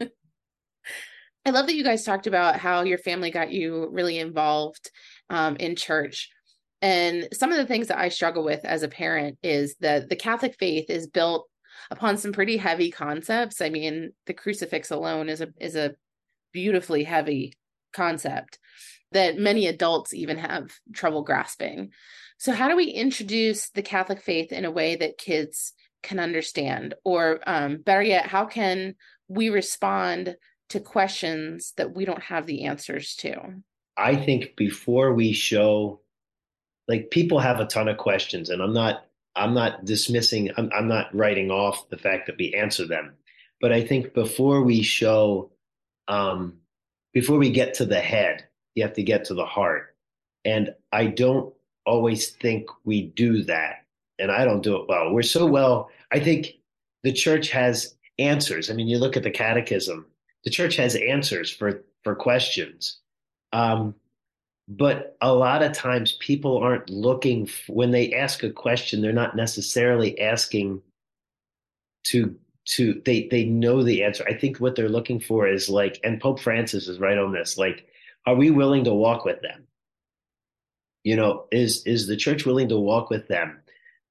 I 0.00 1.50
love 1.50 1.66
that 1.66 1.74
you 1.74 1.84
guys 1.84 2.04
talked 2.04 2.26
about 2.26 2.56
how 2.56 2.82
your 2.82 2.98
family 2.98 3.30
got 3.30 3.50
you 3.50 3.88
really 3.90 4.18
involved 4.18 4.90
um, 5.30 5.56
in 5.56 5.74
church. 5.74 6.30
And 6.82 7.28
some 7.32 7.52
of 7.52 7.58
the 7.58 7.66
things 7.66 7.88
that 7.88 7.98
I 7.98 8.08
struggle 8.08 8.44
with 8.44 8.64
as 8.64 8.82
a 8.82 8.88
parent 8.88 9.38
is 9.42 9.76
that 9.80 10.08
the 10.08 10.16
Catholic 10.16 10.56
faith 10.58 10.88
is 10.88 11.06
built 11.06 11.46
upon 11.90 12.16
some 12.16 12.32
pretty 12.32 12.56
heavy 12.56 12.90
concepts. 12.90 13.60
I 13.60 13.68
mean, 13.68 14.12
the 14.26 14.34
crucifix 14.34 14.90
alone 14.90 15.28
is 15.28 15.40
a 15.40 15.48
is 15.60 15.76
a 15.76 15.94
beautifully 16.52 17.04
heavy 17.04 17.54
concept 17.92 18.58
that 19.12 19.38
many 19.38 19.66
adults 19.66 20.14
even 20.14 20.38
have 20.38 20.70
trouble 20.94 21.22
grasping. 21.22 21.90
So 22.38 22.52
how 22.52 22.68
do 22.68 22.76
we 22.76 22.86
introduce 22.86 23.70
the 23.70 23.82
Catholic 23.82 24.22
faith 24.22 24.52
in 24.52 24.64
a 24.64 24.70
way 24.70 24.96
that 24.96 25.18
kids 25.18 25.74
can 26.02 26.18
understand 26.18 26.94
or 27.04 27.40
um, 27.46 27.78
better 27.78 28.02
yet 28.02 28.26
how 28.26 28.46
can 28.46 28.94
we 29.28 29.48
respond 29.48 30.36
to 30.68 30.80
questions 30.80 31.72
that 31.76 31.94
we 31.94 32.04
don't 32.04 32.22
have 32.22 32.46
the 32.46 32.64
answers 32.64 33.14
to 33.16 33.36
i 33.96 34.16
think 34.16 34.56
before 34.56 35.12
we 35.12 35.32
show 35.32 36.00
like 36.90 37.10
people 37.10 37.38
have 37.38 37.60
a 37.60 37.66
ton 37.66 37.88
of 37.88 37.96
questions 37.96 38.50
and 38.50 38.60
i'm 38.60 38.74
not 38.74 39.06
i'm 39.36 39.54
not 39.54 39.84
dismissing 39.84 40.50
i'm, 40.58 40.70
I'm 40.74 40.88
not 40.88 41.14
writing 41.14 41.50
off 41.50 41.88
the 41.88 41.98
fact 41.98 42.26
that 42.26 42.36
we 42.38 42.52
answer 42.54 42.86
them 42.86 43.14
but 43.60 43.72
i 43.72 43.82
think 43.82 44.12
before 44.12 44.62
we 44.62 44.82
show 44.82 45.50
um 46.08 46.58
before 47.14 47.38
we 47.38 47.50
get 47.50 47.72
to 47.74 47.86
the 47.86 48.00
head 48.00 48.44
you 48.74 48.82
have 48.82 48.94
to 48.94 49.02
get 49.02 49.24
to 49.26 49.34
the 49.34 49.46
heart 49.46 49.94
and 50.44 50.74
i 50.92 51.06
don't 51.06 51.54
always 51.86 52.30
think 52.30 52.68
we 52.84 53.02
do 53.02 53.42
that 53.44 53.80
and 54.20 54.30
I 54.30 54.44
don't 54.44 54.62
do 54.62 54.76
it 54.76 54.86
well. 54.88 55.12
We're 55.12 55.22
so 55.22 55.46
well. 55.46 55.90
I 56.12 56.20
think 56.20 56.54
the 57.02 57.12
church 57.12 57.50
has 57.50 57.96
answers. 58.18 58.70
I 58.70 58.74
mean, 58.74 58.86
you 58.86 58.98
look 58.98 59.16
at 59.16 59.22
the 59.22 59.30
catechism. 59.30 60.06
The 60.44 60.50
church 60.50 60.76
has 60.76 60.94
answers 60.94 61.50
for 61.50 61.82
for 62.04 62.14
questions. 62.14 62.98
Um, 63.52 63.94
but 64.70 65.16
a 65.20 65.34
lot 65.34 65.64
of 65.64 65.72
times 65.72 66.12
people 66.12 66.58
aren't 66.58 66.88
looking 66.88 67.48
when 67.66 67.90
they 67.90 68.12
ask 68.12 68.44
a 68.44 68.50
question 68.50 69.02
they're 69.02 69.12
not 69.12 69.34
necessarily 69.34 70.18
asking 70.20 70.80
to 72.04 72.36
to 72.66 73.02
they 73.04 73.26
they 73.32 73.44
know 73.44 73.82
the 73.82 74.04
answer. 74.04 74.24
I 74.28 74.34
think 74.34 74.58
what 74.58 74.76
they're 74.76 74.88
looking 74.88 75.18
for 75.18 75.48
is 75.48 75.68
like 75.68 75.98
and 76.04 76.20
pope 76.20 76.38
francis 76.38 76.86
is 76.86 77.00
right 77.00 77.18
on 77.18 77.32
this 77.32 77.58
like 77.58 77.86
are 78.26 78.36
we 78.36 78.50
willing 78.50 78.84
to 78.84 78.94
walk 78.94 79.24
with 79.24 79.42
them? 79.42 79.66
You 81.02 81.16
know 81.16 81.46
is 81.50 81.84
is 81.84 82.06
the 82.06 82.16
church 82.16 82.46
willing 82.46 82.68
to 82.68 82.78
walk 82.78 83.10
with 83.10 83.26
them? 83.26 83.58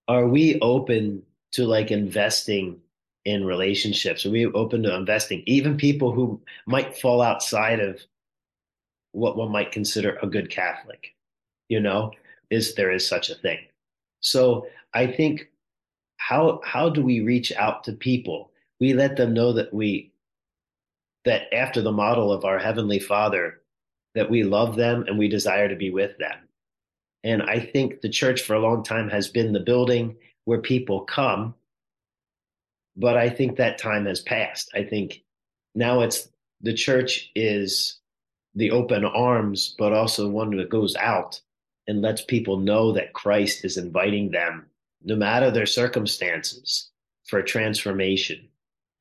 Are 0.09 0.27
we 0.27 0.59
open 0.59 1.23
to 1.53 1.65
like 1.65 1.89
investing 1.89 2.81
in 3.23 3.45
relationships? 3.45 4.25
Are 4.25 4.31
we 4.31 4.45
open 4.47 4.83
to 4.83 4.93
investing, 4.93 5.41
even 5.45 5.77
people 5.77 6.11
who 6.11 6.41
might 6.65 6.97
fall 6.97 7.21
outside 7.21 7.79
of 7.79 8.01
what 9.11 9.37
one 9.37 9.51
might 9.51 9.71
consider 9.71 10.17
a 10.21 10.27
good 10.27 10.49
Catholic? 10.49 11.15
You 11.67 11.79
know, 11.79 12.11
is 12.49 12.75
there 12.75 12.91
is 12.91 13.07
such 13.07 13.29
a 13.29 13.35
thing. 13.35 13.59
So 14.21 14.67
I 14.93 15.07
think 15.07 15.49
how 16.17 16.61
how 16.63 16.89
do 16.89 17.01
we 17.01 17.21
reach 17.21 17.51
out 17.53 17.83
to 17.85 17.93
people? 17.93 18.51
We 18.79 18.93
let 18.93 19.17
them 19.17 19.33
know 19.33 19.53
that 19.53 19.73
we 19.73 20.11
that 21.25 21.53
after 21.53 21.81
the 21.81 21.91
model 21.91 22.31
of 22.31 22.45
our 22.45 22.59
heavenly 22.59 22.99
Father, 22.99 23.61
that 24.15 24.29
we 24.29 24.43
love 24.43 24.75
them 24.75 25.05
and 25.07 25.17
we 25.17 25.27
desire 25.27 25.67
to 25.67 25.75
be 25.75 25.89
with 25.89 26.17
them. 26.17 26.37
And 27.23 27.43
I 27.43 27.59
think 27.59 28.01
the 28.01 28.09
church 28.09 28.41
for 28.41 28.55
a 28.55 28.61
long 28.61 28.83
time 28.83 29.09
has 29.09 29.27
been 29.27 29.51
the 29.51 29.59
building 29.59 30.15
where 30.45 30.61
people 30.61 31.01
come. 31.01 31.53
But 32.95 33.17
I 33.17 33.29
think 33.29 33.57
that 33.57 33.77
time 33.77 34.05
has 34.05 34.21
passed. 34.21 34.71
I 34.73 34.83
think 34.83 35.21
now 35.75 36.01
it's 36.01 36.29
the 36.61 36.73
church 36.73 37.29
is 37.35 37.98
the 38.59 38.71
open 38.71 39.05
arms, 39.05 39.75
but 39.77 39.93
also 39.93 40.27
one 40.27 40.55
that 40.57 40.69
goes 40.69 40.95
out 40.97 41.41
and 41.87 42.01
lets 42.01 42.21
people 42.23 42.57
know 42.57 42.91
that 42.91 43.13
Christ 43.13 43.65
is 43.65 43.77
inviting 43.77 44.31
them, 44.31 44.67
no 45.03 45.15
matter 45.15 45.49
their 45.49 45.65
circumstances, 45.65 46.89
for 47.25 47.41
transformation. 47.41 48.47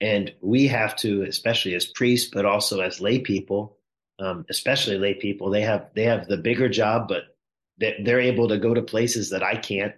And 0.00 0.32
we 0.40 0.68
have 0.68 0.96
to, 0.96 1.22
especially 1.22 1.74
as 1.74 1.86
priests, 1.86 2.30
but 2.32 2.44
also 2.44 2.80
as 2.80 3.00
lay 3.00 3.18
people, 3.18 3.76
um, 4.20 4.46
especially 4.48 4.96
lay 4.96 5.14
people, 5.14 5.50
they 5.50 5.62
have 5.62 5.88
they 5.94 6.04
have 6.04 6.28
the 6.28 6.36
bigger 6.36 6.68
job, 6.68 7.08
but 7.08 7.36
they're 7.78 8.20
able 8.20 8.48
to 8.48 8.58
go 8.58 8.74
to 8.74 8.82
places 8.82 9.30
that 9.30 9.42
I 9.42 9.56
can't. 9.56 9.94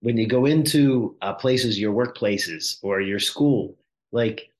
When 0.00 0.16
you 0.16 0.26
go 0.26 0.46
into 0.46 1.16
uh, 1.20 1.32
places, 1.34 1.78
your 1.78 1.92
workplaces 1.94 2.78
or 2.82 3.00
your 3.00 3.20
school, 3.20 3.76
like 4.12 4.51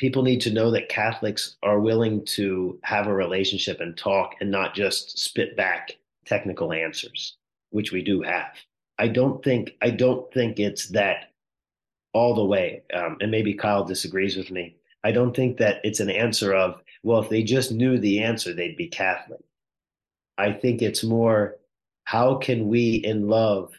people 0.00 0.22
need 0.22 0.40
to 0.40 0.50
know 0.50 0.70
that 0.70 0.88
Catholics 0.88 1.56
are 1.62 1.78
willing 1.78 2.24
to 2.24 2.80
have 2.82 3.06
a 3.06 3.12
relationship 3.12 3.80
and 3.80 3.94
talk 3.98 4.34
and 4.40 4.50
not 4.50 4.74
just 4.74 5.18
spit 5.18 5.54
back 5.58 5.90
technical 6.24 6.72
answers, 6.72 7.36
which 7.68 7.92
we 7.92 8.02
do 8.02 8.22
have. 8.22 8.54
I 8.98 9.08
don't 9.08 9.44
think 9.44 9.76
I 9.82 9.90
don't 9.90 10.32
think 10.32 10.58
it's 10.58 10.88
that 10.88 11.32
all 12.14 12.34
the 12.34 12.44
way. 12.44 12.82
Um, 12.94 13.18
and 13.20 13.30
maybe 13.30 13.52
Kyle 13.52 13.84
disagrees 13.84 14.38
with 14.38 14.50
me. 14.50 14.76
I 15.04 15.12
don't 15.12 15.36
think 15.36 15.58
that 15.58 15.82
it's 15.84 16.00
an 16.00 16.10
answer 16.10 16.54
of 16.54 16.80
well, 17.02 17.22
if 17.22 17.28
they 17.28 17.42
just 17.42 17.70
knew 17.70 17.98
the 17.98 18.22
answer, 18.22 18.54
they'd 18.54 18.78
be 18.78 18.88
Catholic. 18.88 19.40
I 20.38 20.52
think 20.52 20.80
it's 20.80 21.04
more 21.04 21.56
how 22.04 22.36
can 22.36 22.68
we 22.68 22.94
in 22.94 23.28
love 23.28 23.74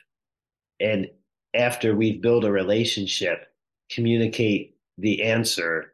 and 0.80 1.10
after 1.56 1.96
we've 1.96 2.22
built 2.22 2.44
a 2.44 2.52
relationship 2.52 3.48
communicate 3.90 4.76
the 5.00 5.24
answer 5.24 5.91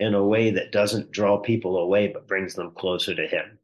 in 0.00 0.14
a 0.14 0.24
way 0.24 0.50
that 0.50 0.72
doesn't 0.72 1.10
draw 1.10 1.38
people 1.38 1.78
away 1.78 2.08
but 2.08 2.28
brings 2.28 2.54
them 2.54 2.70
closer 2.72 3.14
to 3.14 3.26
him. 3.26 3.58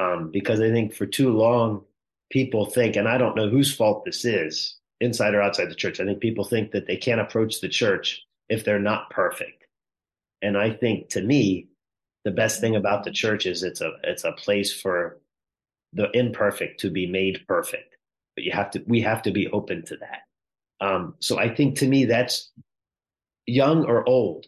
Um, 0.00 0.30
because 0.30 0.60
i 0.60 0.70
think 0.70 0.94
for 0.94 1.04
too 1.04 1.30
long 1.30 1.84
people 2.30 2.64
think 2.64 2.96
and 2.96 3.06
i 3.06 3.18
don't 3.18 3.36
know 3.36 3.50
whose 3.50 3.74
fault 3.74 4.06
this 4.06 4.24
is 4.24 4.78
inside 5.00 5.34
or 5.34 5.42
outside 5.42 5.68
the 5.68 5.74
church 5.74 6.00
i 6.00 6.04
think 6.06 6.20
people 6.20 6.44
think 6.44 6.70
that 6.70 6.86
they 6.86 6.96
can't 6.96 7.20
approach 7.20 7.60
the 7.60 7.68
church 7.68 8.22
if 8.48 8.64
they're 8.64 8.78
not 8.78 9.10
perfect. 9.10 9.66
And 10.42 10.56
i 10.56 10.70
think 10.70 11.10
to 11.10 11.22
me 11.22 11.68
the 12.24 12.30
best 12.30 12.60
thing 12.60 12.76
about 12.76 13.04
the 13.04 13.10
church 13.10 13.46
is 13.46 13.62
it's 13.62 13.80
a 13.80 13.92
it's 14.04 14.24
a 14.24 14.32
place 14.32 14.72
for 14.72 15.18
the 15.92 16.10
imperfect 16.12 16.80
to 16.80 16.90
be 16.90 17.06
made 17.06 17.44
perfect. 17.48 17.96
But 18.36 18.44
you 18.44 18.52
have 18.52 18.70
to 18.72 18.82
we 18.86 19.00
have 19.02 19.22
to 19.22 19.30
be 19.30 19.48
open 19.48 19.84
to 19.86 19.96
that. 19.96 20.22
Um, 20.84 21.14
so 21.20 21.38
i 21.38 21.54
think 21.54 21.78
to 21.78 21.88
me 21.88 22.06
that's 22.06 22.50
young 23.46 23.84
or 23.84 24.08
old 24.08 24.46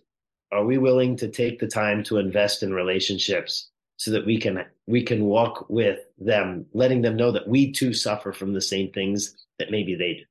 are 0.53 0.65
we 0.65 0.79
willing 0.79 1.17
to 1.17 1.29
take 1.29 1.59
the 1.59 1.67
time 1.67 2.03
to 2.05 2.19
invest 2.19 2.63
in 2.63 2.73
relationships 2.73 3.71
so 3.97 4.11
that 4.11 4.27
we 4.27 4.39
can 4.39 4.65
we 4.87 5.03
can 5.03 5.25
walk 5.25 5.67
with 5.69 6.01
them 6.19 6.67
letting 6.73 7.03
them 7.03 7.17
know 7.17 7.33
that 7.33 7.49
we 7.49 7.73
too 7.73 7.93
suffer 7.93 8.33
from 8.33 8.53
the 8.53 8.61
same 8.61 8.91
things 8.93 9.35
that 9.59 9.71
maybe 9.71 9.95
they 9.95 10.15
do? 10.15 10.25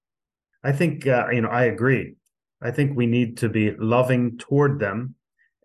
I 0.63 0.71
think 0.71 1.07
uh, 1.07 1.27
you 1.31 1.41
know 1.41 1.49
i 1.49 1.63
agree. 1.65 2.15
I 2.61 2.69
think 2.71 2.95
we 2.95 3.07
need 3.07 3.37
to 3.37 3.49
be 3.49 3.71
loving 3.71 4.37
toward 4.37 4.79
them 4.79 5.15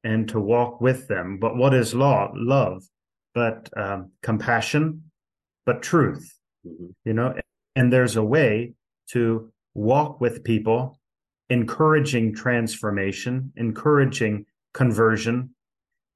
and 0.03 0.27
to 0.31 0.41
walk 0.41 0.81
with 0.81 1.09
them. 1.09 1.39
But 1.39 1.57
what 1.57 1.75
is 1.75 1.93
law? 1.95 2.33
Love. 2.35 2.85
But 3.35 3.69
um, 3.77 4.13
compassion. 4.23 5.11
But 5.67 5.83
truth. 5.83 6.33
Mm-hmm. 6.67 6.87
you 7.05 7.13
know 7.13 7.35
and 7.77 7.93
there's 7.93 8.17
a 8.17 8.25
way 8.25 8.73
to 9.11 9.53
walk 9.75 10.21
with 10.21 10.43
people 10.43 10.99
encouraging 11.49 12.35
transformation, 12.35 13.53
encouraging 13.57 14.47
conversion. 14.75 15.51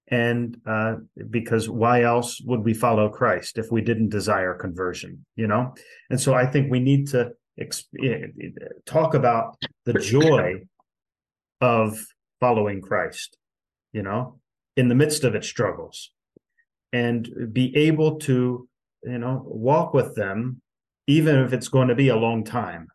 And 0.09 0.57
uh, 0.66 0.97
because 1.31 1.69
why 1.69 2.03
else 2.03 2.40
would 2.40 2.64
we 2.64 2.75
follow 2.75 3.09
Christ 3.09 3.59
if 3.59 3.71
we 3.71 3.81
didn't 3.81 4.09
desire 4.09 4.55
conversion, 4.55 5.25
you 5.37 5.47
know? 5.47 5.75
And 6.11 6.21
so 6.21 6.35
I 6.35 6.47
think 6.47 6.71
we 6.71 6.81
need 6.81 7.07
to 7.09 7.31
exp- 7.61 7.85
eh, 8.03 8.27
talk 8.87 9.14
about 9.14 9.57
the 9.85 9.95
joy 9.95 10.62
of 11.61 11.97
following 12.40 12.81
Christ, 12.81 13.37
you 13.93 14.03
know, 14.03 14.40
in 14.77 14.88
the 14.88 14.97
midst 14.97 15.23
of 15.23 15.37
its 15.37 15.47
struggles 15.47 16.11
and 16.93 17.29
be 17.53 17.77
able 17.77 18.19
to, 18.21 18.69
you 19.05 19.19
know, 19.19 19.43
walk 19.47 19.95
with 19.95 20.16
them, 20.16 20.61
even 21.07 21.38
if 21.38 21.53
it's 21.53 21.69
going 21.69 21.87
to 21.87 21.95
be 21.95 22.09
a 22.09 22.16
long 22.16 22.43
time 22.43 22.88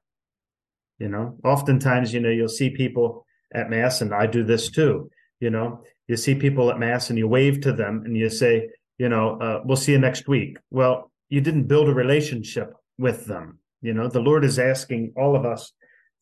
you 1.00 1.10
know, 1.10 1.38
oftentimes, 1.44 2.14
you 2.14 2.20
know, 2.20 2.30
you'll 2.30 2.48
see 2.48 2.70
people 2.70 3.26
at 3.54 3.70
mass, 3.70 4.02
and 4.02 4.14
I 4.14 4.28
do 4.28 4.44
this 4.44 4.70
too. 4.70 5.10
You 5.40 5.50
know, 5.50 5.84
you 6.08 6.18
see 6.18 6.36
people 6.36 6.72
at 6.72 6.80
mass 6.80 7.10
and 7.10 7.20
you 7.20 7.28
wave 7.28 7.62
to 7.62 7.74
them 7.74 8.04
and 8.06 8.16
you 8.16 8.30
say, 8.30 8.70
you 8.98 9.10
know, 9.10 9.38
uh, 9.40 9.62
we'll 9.66 9.78
see 9.78 9.92
you 9.92 10.00
next 10.00 10.28
week. 10.28 10.58
Well, 10.72 11.12
you 11.30 11.42
didn't 11.42 11.68
build 11.68 11.90
a 11.90 11.94
relationship 11.94 12.74
with 12.98 13.26
them. 13.26 13.60
You 13.82 13.94
know, 13.94 14.08
the 14.08 14.22
Lord 14.22 14.46
is 14.46 14.58
asking 14.58 15.14
all 15.18 15.36
of 15.36 15.46
us 15.46 15.74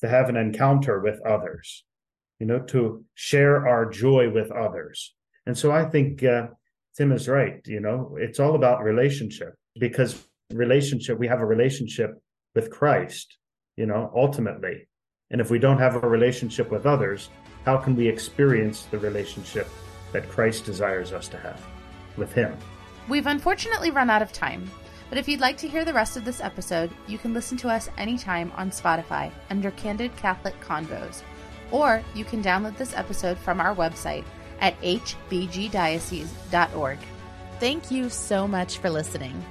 to 0.01 0.09
have 0.09 0.29
an 0.29 0.35
encounter 0.35 0.99
with 0.99 1.19
others, 1.25 1.85
you 2.39 2.47
know, 2.47 2.59
to 2.59 3.05
share 3.13 3.67
our 3.67 3.89
joy 3.89 4.29
with 4.29 4.51
others. 4.51 5.13
And 5.45 5.57
so 5.57 5.71
I 5.71 5.85
think 5.85 6.23
uh, 6.23 6.47
Tim 6.97 7.11
is 7.11 7.27
right. 7.27 7.61
You 7.65 7.79
know, 7.79 8.17
it's 8.19 8.39
all 8.39 8.55
about 8.55 8.83
relationship 8.83 9.53
because 9.79 10.25
relationship, 10.51 11.19
we 11.19 11.27
have 11.27 11.41
a 11.41 11.45
relationship 11.45 12.11
with 12.55 12.69
Christ 12.69 13.37
you 13.77 13.85
know, 13.85 14.11
ultimately. 14.15 14.87
And 15.31 15.41
if 15.41 15.49
we 15.49 15.59
don't 15.59 15.79
have 15.79 15.95
a 15.95 16.07
relationship 16.07 16.71
with 16.71 16.85
others, 16.85 17.29
how 17.65 17.77
can 17.77 17.95
we 17.95 18.07
experience 18.07 18.83
the 18.91 18.99
relationship 18.99 19.67
that 20.11 20.29
Christ 20.29 20.65
desires 20.65 21.13
us 21.13 21.27
to 21.29 21.37
have 21.37 21.65
with 22.17 22.33
Him? 22.33 22.55
We've 23.09 23.27
unfortunately 23.27 23.91
run 23.91 24.09
out 24.09 24.21
of 24.21 24.31
time, 24.31 24.69
but 25.09 25.17
if 25.17 25.27
you'd 25.27 25.39
like 25.39 25.57
to 25.57 25.67
hear 25.67 25.85
the 25.85 25.93
rest 25.93 26.17
of 26.17 26.25
this 26.25 26.41
episode, 26.41 26.91
you 27.07 27.17
can 27.17 27.33
listen 27.33 27.57
to 27.57 27.69
us 27.69 27.89
anytime 27.97 28.51
on 28.55 28.71
Spotify 28.71 29.31
under 29.49 29.71
Candid 29.71 30.15
Catholic 30.15 30.59
Convos, 30.61 31.21
or 31.71 32.03
you 32.13 32.25
can 32.25 32.43
download 32.43 32.77
this 32.77 32.95
episode 32.95 33.37
from 33.37 33.59
our 33.59 33.75
website 33.75 34.23
at 34.59 34.79
hbgdiocese.org. 34.81 36.97
Thank 37.59 37.91
you 37.91 38.09
so 38.09 38.47
much 38.47 38.77
for 38.77 38.89
listening. 38.89 39.43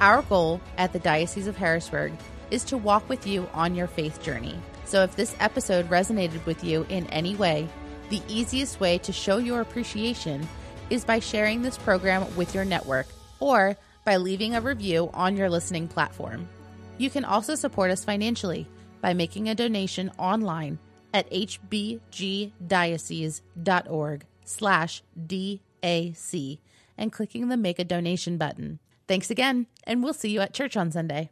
Our 0.00 0.22
goal 0.22 0.60
at 0.76 0.92
the 0.92 0.98
Diocese 0.98 1.46
of 1.46 1.56
Harrisburg 1.56 2.12
is 2.50 2.64
to 2.64 2.76
walk 2.76 3.08
with 3.08 3.26
you 3.26 3.48
on 3.52 3.74
your 3.74 3.86
faith 3.86 4.22
journey. 4.22 4.58
So 4.84 5.02
if 5.02 5.16
this 5.16 5.36
episode 5.40 5.90
resonated 5.90 6.44
with 6.46 6.64
you 6.64 6.86
in 6.88 7.06
any 7.08 7.36
way, 7.36 7.68
the 8.10 8.22
easiest 8.28 8.80
way 8.80 8.98
to 8.98 9.12
show 9.12 9.38
your 9.38 9.60
appreciation 9.60 10.46
is 10.90 11.04
by 11.04 11.18
sharing 11.18 11.62
this 11.62 11.76
program 11.76 12.24
with 12.36 12.54
your 12.54 12.64
network 12.64 13.06
or 13.40 13.76
by 14.04 14.16
leaving 14.16 14.54
a 14.54 14.60
review 14.60 15.10
on 15.12 15.36
your 15.36 15.50
listening 15.50 15.88
platform. 15.88 16.48
You 16.96 17.10
can 17.10 17.24
also 17.24 17.54
support 17.54 17.90
us 17.90 18.04
financially 18.04 18.66
by 19.00 19.12
making 19.12 19.48
a 19.48 19.54
donation 19.54 20.10
online 20.18 20.78
at 21.12 21.30
hbgdiocese.org 21.30 24.26
slash 24.44 25.02
DAC 25.26 26.58
and 26.96 27.12
clicking 27.12 27.48
the 27.48 27.56
Make 27.56 27.78
a 27.78 27.84
Donation 27.84 28.38
button. 28.38 28.78
Thanks 29.06 29.30
again, 29.30 29.66
and 29.84 30.02
we'll 30.02 30.14
see 30.14 30.30
you 30.30 30.40
at 30.40 30.52
church 30.52 30.76
on 30.76 30.90
Sunday. 30.90 31.30